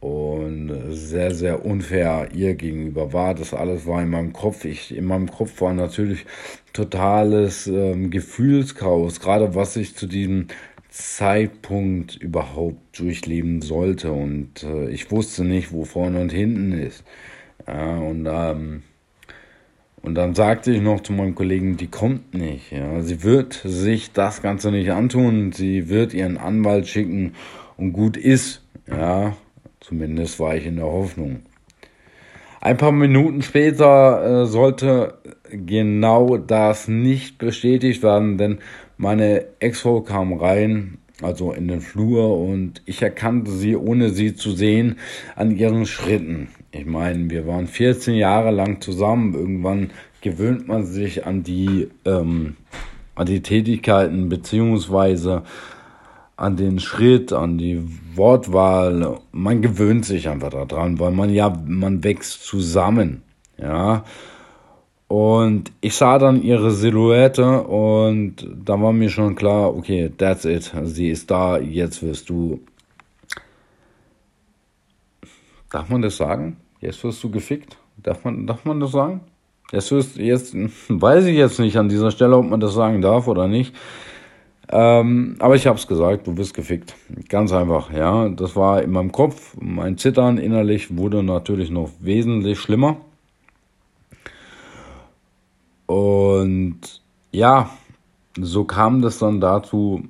und 0.00 0.72
sehr, 0.90 1.34
sehr 1.34 1.64
unfair 1.64 2.28
ihr 2.32 2.54
gegenüber 2.54 3.12
war. 3.12 3.34
Das 3.34 3.52
alles 3.52 3.86
war 3.86 4.00
in 4.00 4.10
meinem 4.10 4.32
Kopf. 4.32 4.64
Ich, 4.64 4.96
in 4.96 5.04
meinem 5.04 5.30
Kopf 5.30 5.60
war 5.60 5.74
natürlich 5.74 6.24
totales 6.72 7.66
ähm, 7.66 8.10
Gefühlschaos, 8.10 9.20
gerade 9.20 9.54
was 9.54 9.76
ich 9.76 9.96
zu 9.96 10.06
diesem 10.06 10.48
Zeitpunkt 10.88 12.16
überhaupt 12.16 12.98
durchleben 12.98 13.60
sollte. 13.60 14.12
Und 14.12 14.62
äh, 14.62 14.88
ich 14.90 15.10
wusste 15.10 15.44
nicht, 15.44 15.72
wo 15.72 15.84
vorne 15.84 16.20
und 16.20 16.32
hinten 16.32 16.72
ist. 16.72 17.02
Ja, 17.66 17.98
und, 17.98 18.28
ähm, 18.30 18.82
und 20.02 20.14
dann 20.14 20.36
sagte 20.36 20.70
ich 20.72 20.80
noch 20.80 21.00
zu 21.00 21.12
meinem 21.12 21.34
Kollegen, 21.34 21.76
die 21.76 21.88
kommt 21.88 22.34
nicht. 22.34 22.70
Ja. 22.70 23.00
Sie 23.00 23.24
wird 23.24 23.60
sich 23.64 24.12
das 24.12 24.42
Ganze 24.42 24.70
nicht 24.70 24.92
antun. 24.92 25.50
Sie 25.50 25.88
wird 25.88 26.14
ihren 26.14 26.38
Anwalt 26.38 26.86
schicken 26.86 27.34
und 27.76 27.92
gut 27.92 28.16
ist. 28.16 28.62
Ja, 28.86 29.36
Zumindest 29.80 30.40
war 30.40 30.56
ich 30.56 30.66
in 30.66 30.76
der 30.76 30.86
Hoffnung. 30.86 31.40
Ein 32.60 32.76
paar 32.76 32.92
Minuten 32.92 33.42
später 33.42 34.42
äh, 34.42 34.46
sollte 34.46 35.14
genau 35.50 36.36
das 36.36 36.88
nicht 36.88 37.38
bestätigt 37.38 38.02
werden, 38.02 38.36
denn 38.36 38.58
meine 38.96 39.44
Ex-Frau 39.60 40.00
kam 40.00 40.32
rein, 40.32 40.98
also 41.22 41.52
in 41.52 41.68
den 41.68 41.80
Flur, 41.80 42.36
und 42.36 42.82
ich 42.84 43.00
erkannte 43.00 43.52
sie, 43.52 43.76
ohne 43.76 44.10
sie 44.10 44.34
zu 44.34 44.50
sehen, 44.50 44.96
an 45.36 45.56
ihren 45.56 45.86
Schritten. 45.86 46.48
Ich 46.72 46.84
meine, 46.84 47.30
wir 47.30 47.46
waren 47.46 47.68
14 47.68 48.14
Jahre 48.14 48.50
lang 48.50 48.80
zusammen. 48.80 49.34
Irgendwann 49.34 49.90
gewöhnt 50.20 50.66
man 50.68 50.84
sich 50.84 51.26
an 51.26 51.44
die, 51.44 51.88
ähm, 52.04 52.56
an 53.14 53.26
die 53.26 53.40
Tätigkeiten 53.40 54.28
beziehungsweise 54.28 55.44
an 56.38 56.56
den 56.56 56.78
Schritt, 56.78 57.32
an 57.32 57.58
die 57.58 57.82
Wortwahl. 58.14 59.18
Man 59.32 59.60
gewöhnt 59.60 60.04
sich 60.04 60.28
einfach 60.28 60.50
daran, 60.50 61.00
weil 61.00 61.10
man 61.10 61.30
ja, 61.30 61.52
man 61.66 62.04
wächst 62.04 62.44
zusammen, 62.44 63.22
ja. 63.58 64.04
Und 65.08 65.72
ich 65.80 65.94
sah 65.94 66.18
dann 66.18 66.42
ihre 66.42 66.70
Silhouette 66.70 67.62
und 67.62 68.46
da 68.64 68.80
war 68.80 68.92
mir 68.92 69.08
schon 69.08 69.34
klar, 69.34 69.74
okay, 69.74 70.12
that's 70.16 70.44
it. 70.44 70.72
Sie 70.84 71.10
ist 71.10 71.30
da, 71.30 71.58
jetzt 71.58 72.02
wirst 72.02 72.28
du. 72.28 72.60
Darf 75.70 75.88
man 75.88 76.02
das 76.02 76.16
sagen? 76.18 76.58
Jetzt 76.80 77.02
wirst 77.02 77.22
du 77.24 77.30
gefickt? 77.30 77.78
Darf 77.96 78.22
man, 78.24 78.46
darf 78.46 78.64
man 78.64 78.78
das 78.78 78.92
sagen? 78.92 79.22
Jetzt 79.72 79.90
wirst, 79.90 80.16
jetzt 80.18 80.54
weiß 80.88 81.24
ich 81.24 81.36
jetzt 81.36 81.58
nicht 81.58 81.76
an 81.76 81.88
dieser 81.88 82.12
Stelle, 82.12 82.36
ob 82.36 82.46
man 82.46 82.60
das 82.60 82.74
sagen 82.74 83.00
darf 83.00 83.26
oder 83.26 83.48
nicht. 83.48 83.74
Ähm, 84.70 85.36
aber 85.38 85.54
ich 85.56 85.66
habe 85.66 85.78
es 85.78 85.86
gesagt, 85.86 86.26
du 86.26 86.36
wirst 86.36 86.54
gefickt. 86.54 86.94
Ganz 87.28 87.52
einfach, 87.52 87.92
ja. 87.92 88.28
Das 88.28 88.54
war 88.54 88.82
in 88.82 88.90
meinem 88.90 89.12
Kopf. 89.12 89.56
Mein 89.60 89.96
Zittern 89.96 90.38
innerlich 90.38 90.96
wurde 90.96 91.22
natürlich 91.22 91.70
noch 91.70 91.90
wesentlich 92.00 92.58
schlimmer. 92.58 92.98
Und 95.86 96.80
ja, 97.32 97.70
so 98.38 98.64
kam 98.64 99.00
das 99.00 99.18
dann 99.18 99.40
dazu. 99.40 100.02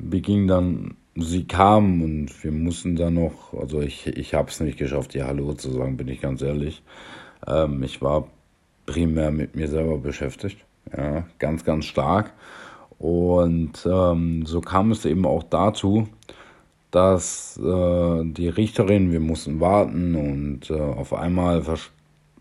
Wir 0.00 0.20
gingen 0.20 0.48
dann, 0.48 0.96
sie 1.14 1.44
kam 1.44 2.02
und 2.02 2.42
wir 2.42 2.50
mussten 2.50 2.96
dann 2.96 3.14
noch, 3.14 3.54
also 3.54 3.80
ich, 3.80 4.08
ich 4.08 4.34
habe 4.34 4.50
es 4.50 4.58
nicht 4.58 4.78
geschafft, 4.78 5.14
ihr 5.14 5.26
Hallo 5.26 5.54
zu 5.54 5.70
sagen, 5.70 5.96
bin 5.96 6.08
ich 6.08 6.20
ganz 6.20 6.42
ehrlich. 6.42 6.82
Ähm, 7.46 7.82
ich 7.84 8.02
war 8.02 8.26
primär 8.86 9.30
mit 9.30 9.54
mir 9.54 9.68
selber 9.68 9.98
beschäftigt. 9.98 10.64
Ja, 10.96 11.26
ganz, 11.38 11.64
ganz 11.64 11.84
stark. 11.84 12.32
Und 12.98 13.86
ähm, 13.90 14.44
so 14.44 14.60
kam 14.60 14.90
es 14.90 15.04
eben 15.04 15.24
auch 15.24 15.44
dazu, 15.44 16.08
dass 16.90 17.58
äh, 17.58 18.24
die 18.24 18.48
Richterin, 18.48 19.12
wir 19.12 19.20
mussten 19.20 19.60
warten 19.60 20.14
und 20.14 20.70
äh, 20.70 20.80
auf 20.80 21.12
einmal 21.12 21.62
ver 21.62 21.78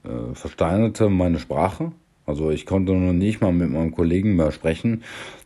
äh, 0.03 0.33
versteinerte 0.33 1.09
meine 1.09 1.39
Sprache. 1.39 1.91
Also 2.25 2.49
ich 2.51 2.65
konnte 2.65 2.93
noch 2.93 3.13
nicht 3.13 3.41
mal 3.41 3.53
mit 3.53 3.69
meinem 3.69 3.93
Kollegen 3.93 4.35
mehr 4.35 4.51
sprechen. 4.51 5.03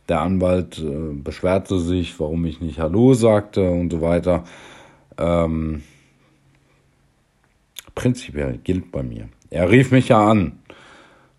Der 0.08 0.20
Anwalt 0.20 0.78
äh, 0.78 1.14
beschwerte 1.14 1.78
sich, 1.78 2.18
warum 2.18 2.44
ich 2.44 2.60
nicht 2.60 2.78
Hallo 2.78 3.14
sagte 3.14 3.70
und 3.70 3.90
so 3.90 4.00
weiter. 4.00 4.44
Ähm, 5.18 5.82
prinzipiell 7.94 8.58
gilt 8.64 8.90
bei 8.90 9.02
mir. 9.02 9.28
Er 9.50 9.70
rief 9.70 9.90
mich 9.92 10.08
ja 10.08 10.28
an. 10.28 10.58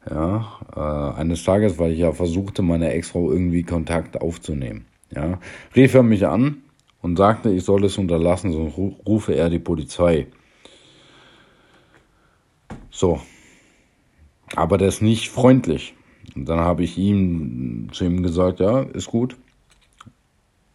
Ja, 0.09 0.59
äh, 0.75 1.19
eines 1.19 1.43
Tages, 1.43 1.79
weil 1.79 1.93
ich 1.93 1.99
ja 1.99 2.11
versuchte, 2.11 2.61
meine 2.61 2.91
Ex-Frau 2.91 3.31
irgendwie 3.31 3.63
Kontakt 3.63 4.21
aufzunehmen. 4.21 4.85
Ja, 5.11 5.39
rief 5.75 5.93
er 5.93 6.03
mich 6.03 6.27
an 6.27 6.63
und 7.01 7.17
sagte, 7.17 7.51
ich 7.51 7.63
soll 7.63 7.85
es 7.85 7.97
unterlassen, 7.97 8.51
sonst 8.51 8.77
rufe 8.77 9.33
er 9.35 9.49
die 9.49 9.59
Polizei. 9.59 10.27
So. 12.89 13.21
Aber 14.55 14.77
der 14.77 14.89
ist 14.89 15.01
nicht 15.01 15.29
freundlich. 15.29 15.95
Und 16.35 16.47
dann 16.47 16.59
habe 16.59 16.83
ich 16.83 16.97
ihm 16.97 17.89
zu 17.91 18.05
ihm 18.05 18.23
gesagt, 18.23 18.59
ja, 18.59 18.81
ist 18.81 19.07
gut. 19.07 19.37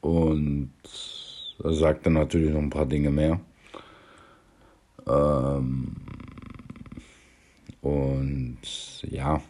Und 0.01 0.73
er 1.62 1.73
sagte 1.73 2.11
natürlich 2.11 2.53
noch 2.53 2.61
ein 2.61 2.71
paar 2.71 2.87
Dinge 2.87 3.11
mehr. 3.11 3.41
Ähm, 5.09 5.97
und 7.81 8.59
ja, 9.07 9.41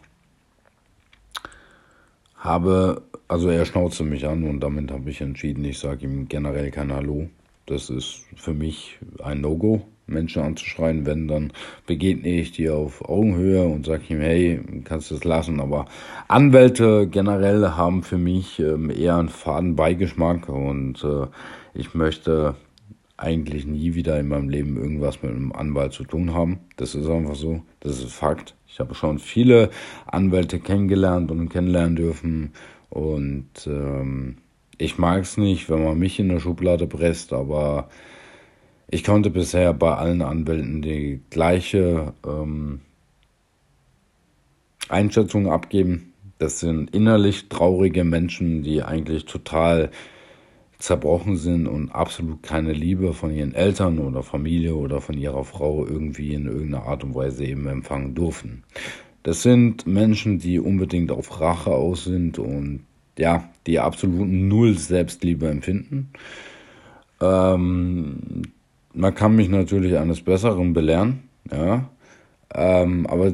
habe, 2.37 3.01
also 3.27 3.49
er 3.49 3.65
schnauzte 3.65 4.03
mich 4.03 4.25
an 4.25 4.43
und 4.43 4.61
damit 4.61 4.91
habe 4.91 5.09
ich 5.09 5.21
entschieden, 5.21 5.63
ich 5.65 5.79
sage 5.79 6.05
ihm 6.05 6.27
generell 6.27 6.71
kein 6.71 6.93
Hallo. 6.93 7.29
Das 7.65 7.89
ist 7.89 8.25
für 8.35 8.53
mich 8.53 8.97
ein 9.23 9.41
No-Go, 9.41 9.81
Menschen 10.07 10.41
anzuschreien. 10.41 11.05
Wenn, 11.05 11.27
dann 11.27 11.53
begegne 11.85 12.29
ich 12.29 12.51
dir 12.51 12.75
auf 12.75 13.07
Augenhöhe 13.07 13.63
und 13.63 13.85
sage 13.85 14.03
ihm, 14.09 14.21
hey, 14.21 14.59
kannst 14.85 15.11
du 15.11 15.15
es 15.15 15.23
lassen. 15.23 15.59
Aber 15.59 15.85
Anwälte 16.27 17.07
generell 17.07 17.69
haben 17.71 18.01
für 18.01 18.17
mich 18.17 18.59
ähm, 18.59 18.89
eher 18.89 19.17
einen 19.17 19.29
faden 19.29 19.75
Beigeschmack 19.75 20.49
und 20.49 21.03
äh, 21.03 21.27
ich 21.75 21.93
möchte 21.93 22.55
eigentlich 23.19 23.65
nie 23.65 23.95
wieder 23.95 24.19
in 24.19 24.29
meinem 24.29 24.49
Leben 24.49 24.77
irgendwas 24.77 25.21
mit 25.21 25.31
einem 25.31 25.51
Anwalt 25.51 25.93
zu 25.93 26.03
tun 26.03 26.33
haben. 26.33 26.59
Das 26.77 26.95
ist 26.95 27.09
einfach 27.09 27.35
so. 27.35 27.61
Das 27.81 27.99
ist 27.99 28.13
Fakt. 28.13 28.55
Ich 28.67 28.79
habe 28.79 28.95
schon 28.95 29.19
viele 29.19 29.69
Anwälte 30.05 30.59
kennengelernt 30.59 31.29
und 31.31 31.49
kennenlernen 31.49 31.95
dürfen. 31.95 32.53
Und 32.89 33.49
ähm, 33.67 34.37
ich 34.77 34.97
mag 34.97 35.23
es 35.23 35.37
nicht, 35.37 35.69
wenn 35.69 35.83
man 35.83 35.99
mich 35.99 36.19
in 36.19 36.29
der 36.29 36.39
Schublade 36.39 36.87
presst, 36.87 37.33
aber 37.33 37.89
ich 38.87 39.03
konnte 39.03 39.29
bisher 39.29 39.73
bei 39.73 39.93
allen 39.95 40.21
Anwälten 40.21 40.81
die 40.81 41.21
gleiche 41.29 42.13
ähm, 42.25 42.79
Einschätzung 44.87 45.51
abgeben. 45.51 46.13
Das 46.37 46.61
sind 46.61 46.95
innerlich 46.95 47.49
traurige 47.49 48.05
Menschen, 48.05 48.63
die 48.63 48.81
eigentlich 48.81 49.25
total 49.25 49.91
zerbrochen 50.79 51.35
sind 51.35 51.67
und 51.67 51.89
absolut 51.91 52.41
keine 52.41 52.71
Liebe 52.71 53.13
von 53.13 53.33
ihren 53.35 53.53
Eltern 53.53 53.99
oder 53.99 54.23
Familie 54.23 54.75
oder 54.75 55.01
von 55.01 55.17
ihrer 55.17 55.43
Frau 55.43 55.85
irgendwie 55.85 56.33
in 56.33 56.47
irgendeiner 56.47 56.85
Art 56.85 57.03
und 57.03 57.13
Weise 57.13 57.45
eben 57.45 57.67
empfangen 57.67 58.15
durften. 58.15 58.63
Das 59.23 59.43
sind 59.43 59.85
Menschen, 59.85 60.39
die 60.39 60.59
unbedingt 60.59 61.11
auf 61.11 61.41
Rache 61.41 61.71
aus 61.71 62.05
sind 62.05 62.39
und 62.39 62.85
ja, 63.17 63.49
die 63.67 63.79
absolut 63.79 64.29
null 64.29 64.77
Selbstliebe 64.77 65.49
empfinden. 65.49 66.11
Ähm, 67.21 68.43
man 68.93 69.13
kann 69.13 69.35
mich 69.35 69.49
natürlich 69.49 69.97
eines 69.97 70.21
Besseren 70.21 70.71
belehren, 70.71 71.23
ja, 71.51 71.89
ähm, 72.53 73.05
aber 73.07 73.33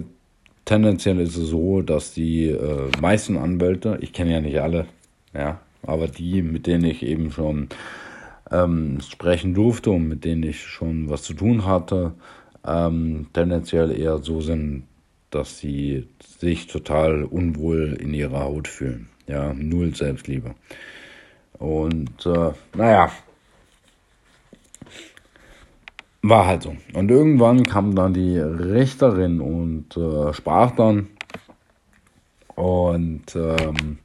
tendenziell 0.66 1.20
ist 1.20 1.38
es 1.38 1.50
so, 1.50 1.84
dass 1.84 2.14
die 2.14 2.48
äh, 2.48 2.90
meisten 3.00 3.38
Anwälte, 3.38 4.00
ich 4.02 4.12
kenne 4.12 4.32
ja 4.32 4.42
nicht 4.42 4.60
alle, 4.60 4.88
ja, 5.36 5.60
aber 5.88 6.08
die, 6.08 6.42
mit 6.42 6.68
denen 6.68 6.86
ich 6.86 7.04
eben 7.04 7.32
schon 7.32 7.70
ähm, 8.52 9.00
sprechen 9.02 9.54
durfte 9.54 9.92
und 9.92 10.08
mit 10.08 10.26
denen 10.26 10.44
ich 10.44 10.62
schon 10.62 11.10
was 11.10 11.24
zu 11.24 11.34
tun 11.34 11.66
hatte, 11.66 12.14
ähm, 12.66 13.28
tendenziell 13.34 13.92
eher 13.92 14.20
so 14.20 14.42
sind, 14.42 14.84
dass 15.30 15.60
sie 15.60 16.08
sich 16.40 16.68
total 16.68 17.24
unwohl 17.24 17.98
in 18.00 18.14
ihrer 18.14 18.42
Haut 18.42 18.68
fühlen. 18.68 19.10
Ja, 19.28 19.54
null 19.54 19.96
Selbstliebe. 19.96 20.56
Und 21.58 22.26
äh, 22.26 22.52
naja, 22.76 23.12
war 26.22 26.48
halt 26.48 26.64
so. 26.64 26.76
Und 26.94 27.12
irgendwann 27.12 27.64
kam 27.64 27.96
dann 27.96 28.14
die 28.14 28.38
Richterin 28.38 29.42
und 29.42 29.96
äh, 29.98 30.34
sprach 30.34 30.72
dann. 30.72 31.08
Und 32.56 33.36
ähm, 33.36 34.00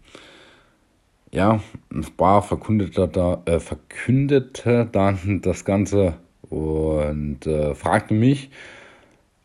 ja, 1.33 1.61
Spa 2.03 2.41
verkündete, 2.41 3.09
da, 3.09 3.43
äh, 3.45 3.61
verkündete 3.61 4.89
dann 4.91 5.41
das 5.43 5.65
Ganze 5.65 6.15
und 6.49 7.47
äh, 7.47 7.75
fragte 7.75 8.15
mich 8.15 8.51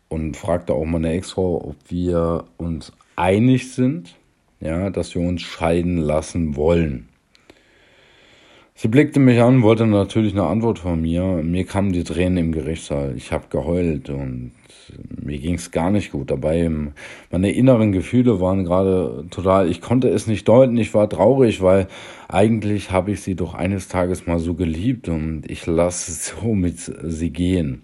und 0.09 0.37
fragte 0.37 0.73
auch 0.73 0.85
meine 0.85 1.11
Ex-Frau, 1.13 1.69
ob 1.69 1.75
wir 1.89 2.45
uns 2.57 2.91
einig 3.15 3.73
sind, 3.73 4.15
ja, 4.59 4.89
dass 4.89 5.13
wir 5.15 5.21
uns 5.21 5.41
scheiden 5.41 5.97
lassen 5.97 6.55
wollen. 6.55 7.09
Sie 8.77 8.89
blickte 8.89 9.21
mich 9.21 9.41
an, 9.41 9.63
wollte 9.63 9.87
natürlich 9.87 10.33
eine 10.33 10.47
Antwort 10.47 10.79
von 10.79 11.01
mir. 11.01 11.23
Mir 11.41 11.63
kamen 11.63 11.93
die 11.93 12.03
Tränen 12.03 12.37
im 12.37 12.51
Gerichtssaal. 12.51 13.13
Ich 13.15 13.31
habe 13.31 13.45
geheult 13.49 14.09
und 14.09 14.51
mir 15.23 15.37
ging 15.37 15.55
es 15.55 15.71
gar 15.71 15.91
nicht 15.91 16.11
gut 16.11 16.29
dabei. 16.29 16.69
Meine 17.31 17.51
inneren 17.51 17.93
Gefühle 17.93 18.41
waren 18.41 18.65
gerade 18.65 19.27
total, 19.29 19.69
ich 19.69 19.79
konnte 19.79 20.09
es 20.09 20.27
nicht 20.27 20.45
deuten, 20.49 20.75
ich 20.75 20.93
war 20.93 21.09
traurig, 21.09 21.61
weil 21.61 21.87
eigentlich 22.27 22.91
habe 22.91 23.11
ich 23.11 23.21
sie 23.21 23.35
doch 23.35 23.53
eines 23.53 23.87
Tages 23.87 24.27
mal 24.27 24.39
so 24.39 24.55
geliebt 24.55 25.07
und 25.07 25.43
ich 25.49 25.65
lasse 25.65 26.11
so 26.11 26.53
mit 26.53 26.77
sie 26.79 27.29
gehen. 27.29 27.83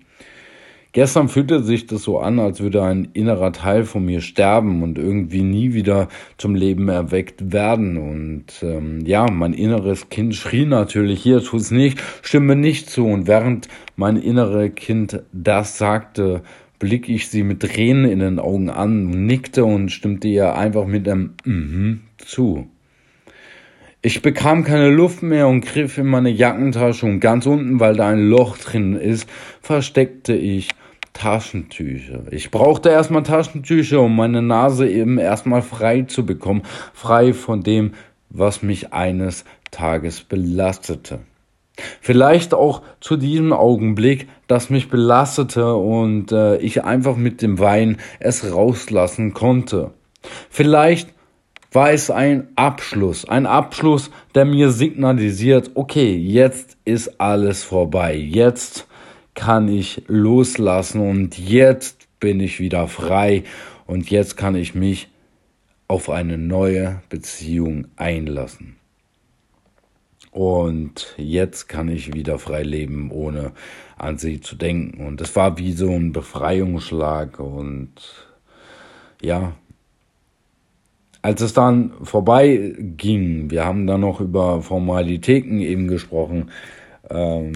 Gestern 0.93 1.30
fühlte 1.30 1.63
sich 1.63 1.88
das 1.88 2.04
so 2.04 2.19
an, 2.19 2.38
als 2.38 2.60
würde 2.60 2.84
ein 2.84 3.08
innerer 3.13 3.54
Teil 3.54 3.86
von 3.86 4.04
mir 4.04 4.19
sterben 4.19 4.84
und 4.84 4.97
irgendwie 4.97 5.41
nie 5.41 5.73
wieder 5.73 6.10
zum 6.38 6.54
Leben 6.54 6.89
erweckt 6.89 7.54
werden. 7.54 7.97
Und 7.97 8.45
ähm, 8.62 8.99
ja, 9.06 9.25
mein 9.32 9.54
inneres 9.54 10.10
Kind 10.10 10.36
schrie 10.36 10.65
natürlich, 10.65 11.23
hier 11.23 11.41
tu 11.41 11.56
es 11.56 11.71
nicht, 11.71 12.01
stimme 12.21 12.58
nicht 12.58 12.89
zu. 12.89 13.06
Und 13.06 13.25
während 13.25 13.69
mein 13.95 14.17
inneres 14.17 14.75
Kind 14.75 15.23
das 15.32 15.77
sagte, 15.77 16.41
blick 16.77 17.08
ich 17.08 17.30
sie 17.30 17.43
mit 17.43 17.62
Tränen 17.62 18.04
in 18.04 18.19
den 18.19 18.39
Augen 18.39 18.69
an, 18.69 19.25
nickte 19.25 19.63
und 19.63 19.93
stimmte 19.93 20.27
ihr 20.27 20.56
einfach 20.56 20.88
mit 20.88 21.08
einem 21.08 21.36
Mhm 21.45 22.01
zu. 22.17 22.67
Ich 24.01 24.23
bekam 24.23 24.63
keine 24.63 24.89
Luft 24.89 25.21
mehr 25.21 25.47
und 25.47 25.62
griff 25.62 25.99
in 25.99 26.08
meine 26.08 26.32
Jackentasche 26.32 27.06
und 27.06 27.19
ganz 27.19 27.45
unten, 27.45 27.80
weil 27.80 27.95
da 27.95 28.10
ein 28.10 28.30
Loch 28.30 28.58
drin 28.58 28.95
ist, 28.95 29.30
versteckte 29.62 30.34
ich 30.34 30.69
Taschentücher. 31.13 32.24
Ich 32.32 32.52
brauchte 32.52 32.89
erstmal 32.89 33.24
Taschentücher, 33.24 34.02
um 34.02 34.15
meine 34.15 34.41
Nase 34.41 34.89
eben 34.89 35.17
erstmal 35.17 35.62
frei 35.62 36.04
zu 36.04 36.26
bekommen, 36.26 36.63
frei 36.93 37.34
von 37.34 37.63
dem, 37.63 37.93
was 38.30 38.63
mich 38.63 38.93
eines 38.93 39.45
Tages 39.71 40.21
belastete. 40.21 41.19
Vielleicht 42.02 42.54
auch 42.54 42.82
zu 43.00 43.17
diesem 43.17 43.54
Augenblick, 43.54 44.28
das 44.47 44.69
mich 44.69 44.89
belastete 44.89 45.76
und 45.76 46.32
äh, 46.32 46.58
ich 46.58 46.84
einfach 46.84 47.15
mit 47.15 47.41
dem 47.41 47.60
Wein 47.60 47.97
es 48.19 48.52
rauslassen 48.54 49.34
konnte. 49.34 49.91
Vielleicht 50.50 51.10
war 51.71 51.91
es 51.91 52.12
ein 52.12 52.50
Abschluss, 52.56 53.28
ein 53.28 53.45
Abschluss, 53.45 54.12
der 54.36 54.45
mir 54.45 54.71
signalisiert, 54.71 55.71
okay, 55.74 56.15
jetzt 56.15 56.78
ist 56.84 57.19
alles 57.19 57.63
vorbei, 57.63 58.15
jetzt 58.15 58.88
kann 59.34 59.67
ich 59.67 60.04
loslassen 60.08 61.01
und 61.01 61.38
jetzt 61.38 62.08
bin 62.20 62.39
ich 62.39 62.60
wieder 62.60 62.88
frei 62.88 63.43
und 63.88 64.10
jetzt 64.10 64.38
kann 64.38 64.55
ich 64.55 64.76
mich 64.76 65.10
auf 65.88 66.10
eine 66.10 66.38
neue 66.38 67.01
Beziehung 67.10 67.88
einlassen. 67.97 68.78
Und 70.32 71.14
jetzt 71.18 71.68
kann 71.68 71.89
ich 71.89 72.14
wieder 72.14 72.39
frei 72.39 72.64
leben, 72.64 73.12
ohne 73.12 73.51
an 73.97 74.18
sie 74.18 74.39
zu 74.39 74.55
denken. 74.55 75.05
Und 75.05 75.20
es 75.20 75.36
war 75.36 75.58
wie 75.58 75.74
so 75.74 75.89
ein 75.91 76.14
Befreiungsschlag. 76.14 77.39
Und 77.41 77.91
ja, 79.22 79.53
als 81.22 81.41
es 81.41 81.51
dann 81.51 81.91
vorbei 82.01 82.74
ging, 82.80 83.51
wir 83.51 83.66
haben 83.66 83.86
dann 83.86 83.99
noch 83.99 84.22
über 84.22 84.62
Formalitäten 84.62 85.60
eben 85.60 85.89
gesprochen, 85.89 86.49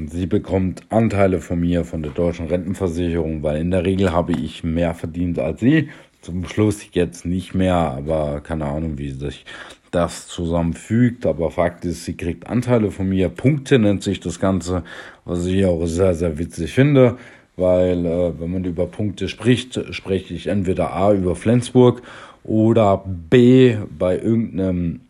sie 0.08 0.26
bekommt 0.26 0.84
Anteile 0.89 1.39
von 1.39 1.60
mir, 1.60 1.86
von 1.86 2.03
der 2.03 2.12
deutschen 2.12 2.47
Rentenversicherung, 2.47 3.41
weil 3.43 3.62
in 3.62 3.72
der 3.72 3.86
Regel 3.86 4.12
habe 4.12 4.34
ich 4.34 4.64
mehr 4.64 4.93
verdient 4.93 5.39
als 5.39 5.62
sie. 5.62 5.89
zum 6.22 6.45
Schluss 6.47 6.86
jetzt 6.91 7.26
nicht 7.26 7.53
mehr, 7.53 7.76
aber 7.76 8.41
keine 8.41 8.66
Ahnung, 8.66 8.97
wie 8.97 9.12
sich 9.12 9.45
das 9.91 10.28
zusammenfügt. 10.28 11.26
Aber 11.26 11.51
Fakt 11.51 11.86
ist, 11.86 12.06
sie 12.06 12.18
kriegt 12.18 12.47
Anteile 12.47 12.91
von 12.91 13.08
mir. 13.08 13.30
Punkte 13.30 13.80
nennt 13.80 14.03
sich 14.03 14.20
das 14.20 14.39
Ganze, 14.39 14.84
was 15.24 15.45
ich 15.45 15.66
auch 15.66 15.86
sehr, 15.86 16.14
sehr 16.16 16.38
witzig 16.38 16.74
finde. 16.74 17.18
Weil, 17.58 18.06
äh, 18.06 18.39
wenn 18.39 18.51
man 18.51 18.66
über 18.66 18.88
Punkte 18.88 19.30
spricht, 19.30 19.80
spreche 19.91 20.34
ich 20.34 20.47
entweder 20.47 20.93
A 20.93 21.14
über 21.14 21.36
Flensburg 21.36 22.01
oder 22.43 23.03
B 23.06 23.78
bei 23.97 24.18
irgendeinem 24.18 25.01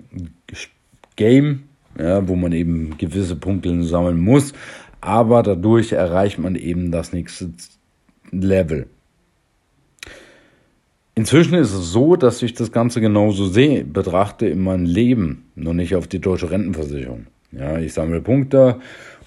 Game, 1.15 1.63
ja, 1.97 2.27
wo 2.27 2.35
man 2.35 2.51
eben 2.51 2.97
gewisse 2.97 3.35
Punkte 3.35 3.83
sammeln 3.83 4.19
muss. 4.19 4.53
Aber 5.01 5.43
dadurch 5.43 5.91
erreicht 5.91 6.39
man 6.39 6.55
eben 6.55 6.91
das 6.91 7.13
nächste 7.13 7.51
Level. 8.31 8.87
Inzwischen 11.17 11.53
ist 11.53 11.73
es 11.73 11.91
so, 11.91 12.17
dass 12.17 12.41
ich 12.41 12.53
das 12.55 12.73
Ganze 12.73 12.99
genauso 12.99 13.47
sehe, 13.47 13.85
betrachte 13.85 14.47
in 14.47 14.61
meinem 14.61 14.85
Leben, 14.85 15.45
nur 15.55 15.73
nicht 15.73 15.95
auf 15.95 16.07
die 16.07 16.19
deutsche 16.19 16.51
Rentenversicherung. 16.51 17.27
Ja, 17.53 17.77
ich 17.77 17.93
sammle 17.93 18.19
Punkte 18.19 18.81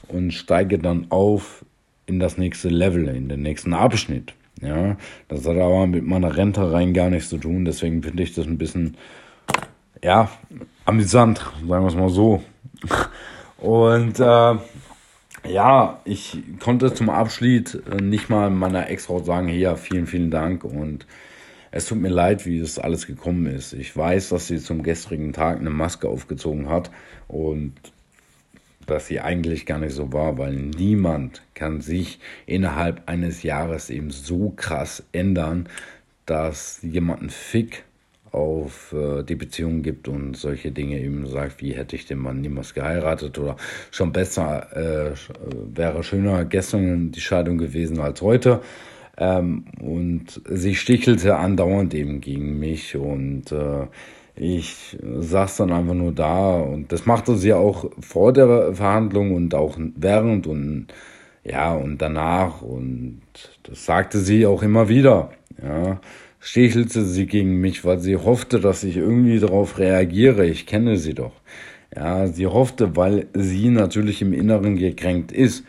und 0.09 0.35
steige 0.35 0.79
dann 0.79 1.07
auf 1.09 1.65
in 2.05 2.21
das 2.21 2.37
nächste 2.37 2.69
Level, 2.69 3.09
in 3.09 3.31
den 3.31 3.41
nächsten 3.41 3.73
Abschnitt. 3.73 4.35
Ja, 4.61 4.97
das 5.29 5.47
hat 5.47 5.57
aber 5.57 5.87
mit 5.87 6.05
meiner 6.05 6.37
Rente 6.37 6.73
rein 6.73 6.93
gar 6.93 7.09
nichts 7.09 7.31
zu 7.31 7.39
tun, 7.39 7.65
deswegen 7.65 8.03
finde 8.03 8.23
ich 8.23 8.35
das 8.35 8.47
ein 8.47 8.59
bisschen, 8.59 8.97
ja, 10.03 10.31
amüsant, 10.85 11.39
sagen 11.39 11.85
wir 11.85 11.89
es 11.89 11.95
mal 11.95 12.11
so. 12.11 12.43
Und 13.59 14.21
äh, 14.21 14.55
ja, 15.49 16.01
ich 16.05 16.39
konnte 16.61 16.93
zum 16.95 17.11
Abschied 17.11 17.83
nicht 18.01 18.29
mal 18.29 18.51
meiner 18.51 18.89
Ex-Frau 18.89 19.23
sagen, 19.23 19.49
hier, 19.49 19.77
vielen, 19.77 20.07
vielen 20.07 20.31
Dank 20.31 20.65
und 20.65 21.07
es 21.71 21.87
tut 21.87 22.01
mir 22.01 22.09
leid, 22.09 22.47
wie 22.47 22.61
das 22.61 22.79
alles 22.79 23.07
gekommen 23.07 23.47
ist. 23.47 23.73
Ich 23.73 23.95
weiß, 23.97 24.31
dass 24.31 24.47
sie 24.47 24.59
zum 24.59 24.83
gestrigen 24.83 25.33
Tag 25.33 25.59
eine 25.59 25.71
Maske 25.71 26.09
aufgezogen 26.09 26.69
hat 26.69 26.91
und 27.27 27.75
dass 28.87 29.07
sie 29.07 29.21
eigentlich 29.21 29.67
gar 29.67 29.79
nicht 29.79 29.93
so 29.95 30.13
war, 30.13 30.39
weil 30.39 30.55
niemand 30.55 31.43
kann 31.55 31.83
sich 31.83 32.21
innerhalb 32.47 33.03
eines 33.07 33.43
Jahres 33.43 33.91
eben 33.91 34.11
so 34.11 34.51
krass 34.57 35.05
ändern, 35.13 35.69
dass 36.25 36.81
jemand 36.83 37.21
einen 37.21 37.31
Fick 37.31 37.85
auf 38.33 38.93
äh, 38.93 39.23
die 39.23 39.35
Beziehung 39.35 39.83
gibt 39.83 40.09
und 40.09 40.37
solche 40.37 40.71
Dinge 40.71 41.01
eben 41.01 41.27
sagt, 41.27 41.61
wie 41.61 41.73
hätte 41.73 41.97
ich 41.97 42.07
den 42.07 42.19
Mann 42.19 42.41
niemals 42.41 42.75
geheiratet 42.75 43.39
oder 43.39 43.57
schon 43.91 44.13
besser, 44.13 44.77
äh, 44.77 45.13
wäre 45.75 46.03
schöner 46.03 46.45
gestern 46.45 47.11
die 47.11 47.21
Scheidung 47.21 47.59
gewesen 47.59 48.01
als 48.01 48.23
heute. 48.23 48.61
Ähm, 49.17 49.65
und 49.81 50.41
sie 50.49 50.75
stichelte 50.75 51.37
andauernd 51.37 51.95
eben 51.95 52.21
gegen 52.21 52.59
mich 52.59 52.97
und 52.97 53.51
äh, 53.51 53.87
ich 54.37 54.97
saß 55.03 55.57
dann 55.57 55.73
einfach 55.73 55.95
nur 55.95 56.13
da 56.13 56.61
und 56.61 56.93
das 56.93 57.07
machte 57.07 57.37
sie 57.37 57.53
auch 57.53 57.91
vor 58.01 58.33
der 58.33 58.73
Verhandlung 58.75 59.35
und 59.35 59.55
auch 59.55 59.77
während 59.97 60.47
und 60.47 60.87
ja 61.43 61.75
und 61.75 61.99
danach 61.99 62.63
und 62.63 63.23
das 63.65 63.85
sagte 63.85 64.19
sie 64.19 64.47
auch 64.47 64.63
immer 64.63 64.89
wieder. 64.89 65.31
Ja, 65.61 66.01
stichelte 66.41 67.05
sie 67.05 67.27
gegen 67.27 67.61
mich, 67.61 67.85
weil 67.85 67.99
sie 67.99 68.17
hoffte, 68.17 68.61
dass 68.61 68.85
ich 68.85 68.97
irgendwie 68.97 69.39
darauf 69.39 69.79
reagiere. 69.79 70.47
Ich 70.47 70.67
kenne 70.67 70.97
sie 70.97 71.15
doch. 71.15 71.33
Ja, 71.95 72.27
sie 72.27 72.47
hoffte, 72.47 72.97
weil 72.97 73.27
sie 73.35 73.71
natürlich 73.71 74.23
im 74.23 74.33
Inneren 74.33 74.77
gekränkt 74.77 75.33
ist. 75.33 75.65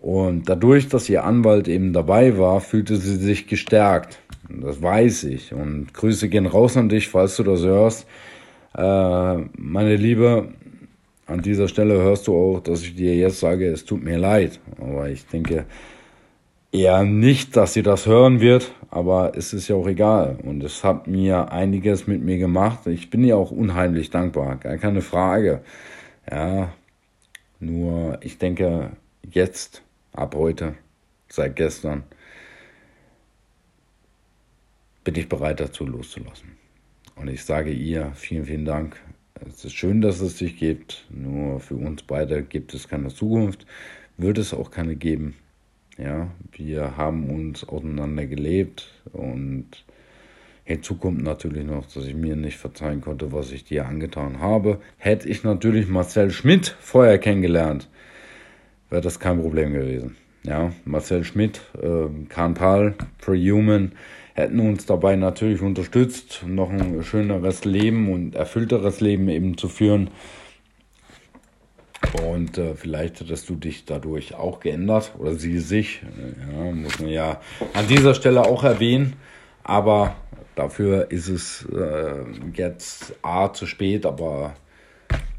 Und 0.00 0.48
dadurch, 0.48 0.88
dass 0.88 1.08
ihr 1.08 1.24
Anwalt 1.24 1.66
eben 1.66 1.92
dabei 1.92 2.38
war, 2.38 2.60
fühlte 2.60 2.96
sie 2.96 3.16
sich 3.16 3.46
gestärkt. 3.46 4.20
Das 4.48 4.80
weiß 4.80 5.24
ich. 5.24 5.52
Und 5.52 5.92
Grüße 5.92 6.28
gehen 6.28 6.46
raus 6.46 6.76
an 6.76 6.88
dich, 6.88 7.08
falls 7.08 7.36
du 7.36 7.42
das 7.42 7.62
hörst. 7.62 8.06
Äh, 8.76 9.36
meine 9.56 9.96
Liebe, 9.96 10.48
an 11.26 11.42
dieser 11.42 11.68
Stelle 11.68 11.94
hörst 11.94 12.26
du 12.28 12.34
auch, 12.34 12.60
dass 12.60 12.82
ich 12.82 12.94
dir 12.94 13.14
jetzt 13.16 13.40
sage, 13.40 13.66
es 13.68 13.84
tut 13.84 14.02
mir 14.02 14.18
leid. 14.18 14.60
Aber 14.80 15.08
ich 15.10 15.26
denke 15.26 15.66
eher 16.72 17.02
nicht, 17.04 17.56
dass 17.56 17.74
sie 17.74 17.82
das 17.82 18.06
hören 18.06 18.40
wird. 18.40 18.72
Aber 18.90 19.36
es 19.36 19.52
ist 19.52 19.68
ja 19.68 19.76
auch 19.76 19.86
egal. 19.86 20.38
Und 20.42 20.62
es 20.64 20.84
hat 20.84 21.06
mir 21.06 21.52
einiges 21.52 22.06
mit 22.06 22.22
mir 22.22 22.38
gemacht. 22.38 22.86
Ich 22.86 23.10
bin 23.10 23.24
ihr 23.24 23.36
auch 23.36 23.50
unheimlich 23.50 24.10
dankbar. 24.10 24.56
Gar 24.56 24.78
keine 24.78 25.02
Frage. 25.02 25.62
Ja, 26.30 26.72
nur 27.60 28.18
ich 28.22 28.38
denke, 28.38 28.92
jetzt 29.30 29.82
ab 30.12 30.34
heute, 30.34 30.74
seit 31.28 31.56
gestern, 31.56 32.04
bin 35.04 35.14
ich 35.16 35.28
bereit 35.28 35.60
dazu 35.60 35.86
loszulassen. 35.86 36.56
Und 37.16 37.28
ich 37.28 37.44
sage 37.44 37.72
ihr 37.72 38.12
vielen, 38.14 38.44
vielen 38.44 38.64
Dank. 38.64 38.96
Es 39.46 39.64
ist 39.64 39.74
schön, 39.74 40.00
dass 40.00 40.20
es 40.20 40.36
dich 40.36 40.56
gibt. 40.56 41.06
Nur 41.10 41.60
für 41.60 41.76
uns 41.76 42.02
beide 42.02 42.42
gibt 42.42 42.74
es 42.74 42.88
keine 42.88 43.08
Zukunft. 43.08 43.66
Wird 44.16 44.38
es 44.38 44.52
auch 44.54 44.70
keine 44.70 44.96
geben. 44.96 45.36
Ja, 45.98 46.28
wir 46.52 46.96
haben 46.96 47.28
uns 47.28 47.68
auseinander 47.68 48.26
gelebt 48.26 48.88
und 49.12 49.66
hinzu 50.62 50.94
kommt 50.94 51.24
natürlich 51.24 51.64
noch, 51.64 51.86
dass 51.86 52.06
ich 52.06 52.14
mir 52.14 52.36
nicht 52.36 52.56
verzeihen 52.56 53.00
konnte, 53.00 53.32
was 53.32 53.50
ich 53.50 53.64
dir 53.64 53.86
angetan 53.86 54.38
habe. 54.38 54.78
Hätte 54.96 55.28
ich 55.28 55.42
natürlich 55.42 55.88
Marcel 55.88 56.30
Schmidt 56.30 56.76
vorher 56.78 57.18
kennengelernt, 57.18 57.88
wäre 58.90 59.02
das 59.02 59.18
kein 59.18 59.40
Problem 59.40 59.72
gewesen. 59.72 60.16
Ja, 60.44 60.72
Marcel 60.84 61.24
Schmidt, 61.24 61.60
äh, 61.82 62.06
Kahn 62.28 62.54
Pahl, 62.54 62.94
Human 63.26 63.92
hätten 64.34 64.60
uns 64.60 64.86
dabei 64.86 65.16
natürlich 65.16 65.62
unterstützt, 65.62 66.44
noch 66.46 66.70
ein 66.70 67.02
schöneres 67.02 67.64
Leben 67.64 68.12
und 68.12 68.36
erfüllteres 68.36 69.00
Leben 69.00 69.28
eben 69.28 69.58
zu 69.58 69.68
führen. 69.68 70.10
Und 72.24 72.58
äh, 72.58 72.74
vielleicht 72.74 73.20
hättest 73.20 73.48
du 73.48 73.56
dich 73.56 73.84
dadurch 73.84 74.34
auch 74.34 74.60
geändert 74.60 75.12
oder 75.18 75.34
sie 75.34 75.58
sich. 75.58 76.02
Ja, 76.50 76.70
muss 76.70 76.98
man 77.00 77.10
ja 77.10 77.40
an 77.74 77.88
dieser 77.88 78.14
Stelle 78.14 78.42
auch 78.42 78.64
erwähnen. 78.64 79.14
Aber 79.64 80.16
dafür 80.54 81.10
ist 81.10 81.28
es 81.28 81.66
äh, 81.66 82.24
jetzt 82.54 83.14
A 83.22 83.52
zu 83.52 83.66
spät, 83.66 84.06
aber 84.06 84.54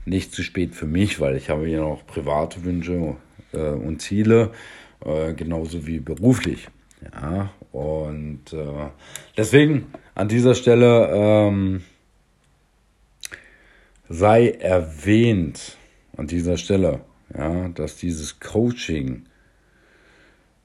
nicht 0.06 0.34
zu 0.34 0.44
spät 0.44 0.76
für 0.76 0.86
mich, 0.86 1.20
weil 1.20 1.36
ich 1.36 1.50
habe 1.50 1.68
ja 1.68 1.80
noch 1.80 2.06
private 2.06 2.64
Wünsche 2.64 3.16
äh, 3.54 3.58
und 3.58 4.02
Ziele, 4.02 4.52
äh, 5.04 5.34
genauso 5.34 5.88
wie 5.88 6.00
beruflich. 6.00 6.68
Ja, 7.14 7.52
und 7.72 8.52
äh, 8.54 8.90
deswegen 9.38 9.88
an 10.16 10.28
dieser 10.28 10.54
Stelle 10.54 11.10
ähm, 11.14 11.82
sei 14.10 14.50
erwähnt, 14.50 15.78
an 16.20 16.28
dieser 16.28 16.58
Stelle, 16.58 17.00
ja, 17.36 17.70
dass 17.70 17.96
dieses 17.96 18.40
Coaching 18.40 19.24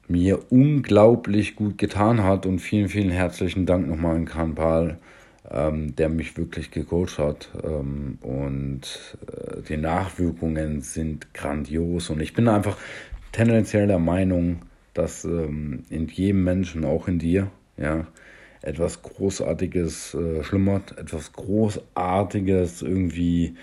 mir 0.07 0.51
unglaublich 0.51 1.55
gut 1.55 1.77
getan 1.77 2.23
hat 2.23 2.45
und 2.45 2.59
vielen, 2.59 2.89
vielen 2.89 3.09
herzlichen 3.09 3.65
Dank 3.65 3.87
nochmal 3.87 4.17
an 4.17 4.25
Kanpal, 4.25 4.99
ähm, 5.49 5.95
der 5.95 6.09
mich 6.09 6.37
wirklich 6.37 6.71
gecoacht 6.71 7.17
hat 7.17 7.49
ähm, 7.63 8.17
und 8.21 9.17
äh, 9.27 9.61
die 9.61 9.77
Nachwirkungen 9.77 10.81
sind 10.81 11.33
grandios. 11.33 12.09
Und 12.09 12.21
ich 12.21 12.33
bin 12.33 12.47
einfach 12.47 12.77
tendenziell 13.31 13.87
der 13.87 13.99
Meinung, 13.99 14.59
dass 14.93 15.23
ähm, 15.23 15.83
in 15.89 16.07
jedem 16.07 16.43
Menschen, 16.43 16.83
auch 16.83 17.07
in 17.07 17.17
dir, 17.17 17.49
ja, 17.77 18.07
etwas 18.61 19.01
Großartiges 19.01 20.15
äh, 20.15 20.43
schlummert, 20.43 20.97
etwas 20.97 21.31
Großartiges 21.33 22.81
irgendwie, 22.81 23.55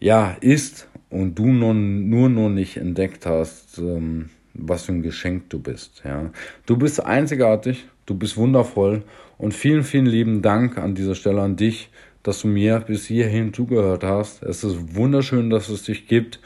ja, 0.00 0.36
ist 0.40 0.88
und 1.14 1.38
du 1.38 1.46
nun, 1.46 2.08
nur 2.08 2.28
noch 2.28 2.48
nicht 2.48 2.76
entdeckt 2.76 3.24
hast, 3.24 3.78
ähm, 3.78 4.30
was 4.52 4.84
für 4.84 4.92
ein 4.92 5.02
Geschenk 5.02 5.48
du 5.50 5.60
bist, 5.60 6.02
ja. 6.04 6.30
Du 6.66 6.76
bist 6.76 7.04
einzigartig, 7.04 7.86
du 8.06 8.14
bist 8.14 8.36
wundervoll 8.36 9.04
und 9.38 9.54
vielen, 9.54 9.84
vielen 9.84 10.06
lieben 10.06 10.42
Dank 10.42 10.76
an 10.76 10.94
dieser 10.94 11.14
Stelle 11.14 11.42
an 11.42 11.56
dich, 11.56 11.90
dass 12.24 12.40
du 12.40 12.48
mir 12.48 12.80
bis 12.80 13.06
hierhin 13.06 13.52
zugehört 13.52 14.02
hast. 14.02 14.42
Es 14.42 14.64
ist 14.64 14.96
wunderschön, 14.96 15.50
dass 15.50 15.68
es 15.68 15.84
dich 15.84 16.08
gibt. 16.08 16.40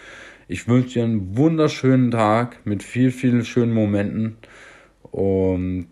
Ich 0.49 0.69
wünsche 0.69 0.95
dir 0.95 1.05
einen 1.05 1.37
wunderschönen 1.37 2.11
Tag 2.11 2.66
mit 2.66 2.83
viel, 2.83 3.11
vielen 3.11 3.45
schönen 3.45 3.73
Momenten. 3.73 4.37
Und 5.03 5.89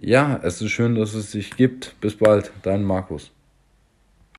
ja, 0.00 0.40
es 0.42 0.60
ist 0.60 0.70
schön, 0.70 0.94
dass 0.94 1.14
es 1.14 1.32
dich 1.32 1.56
gibt. 1.56 1.94
Bis 2.00 2.16
bald, 2.16 2.52
dein 2.62 2.84
Markus. 2.84 3.37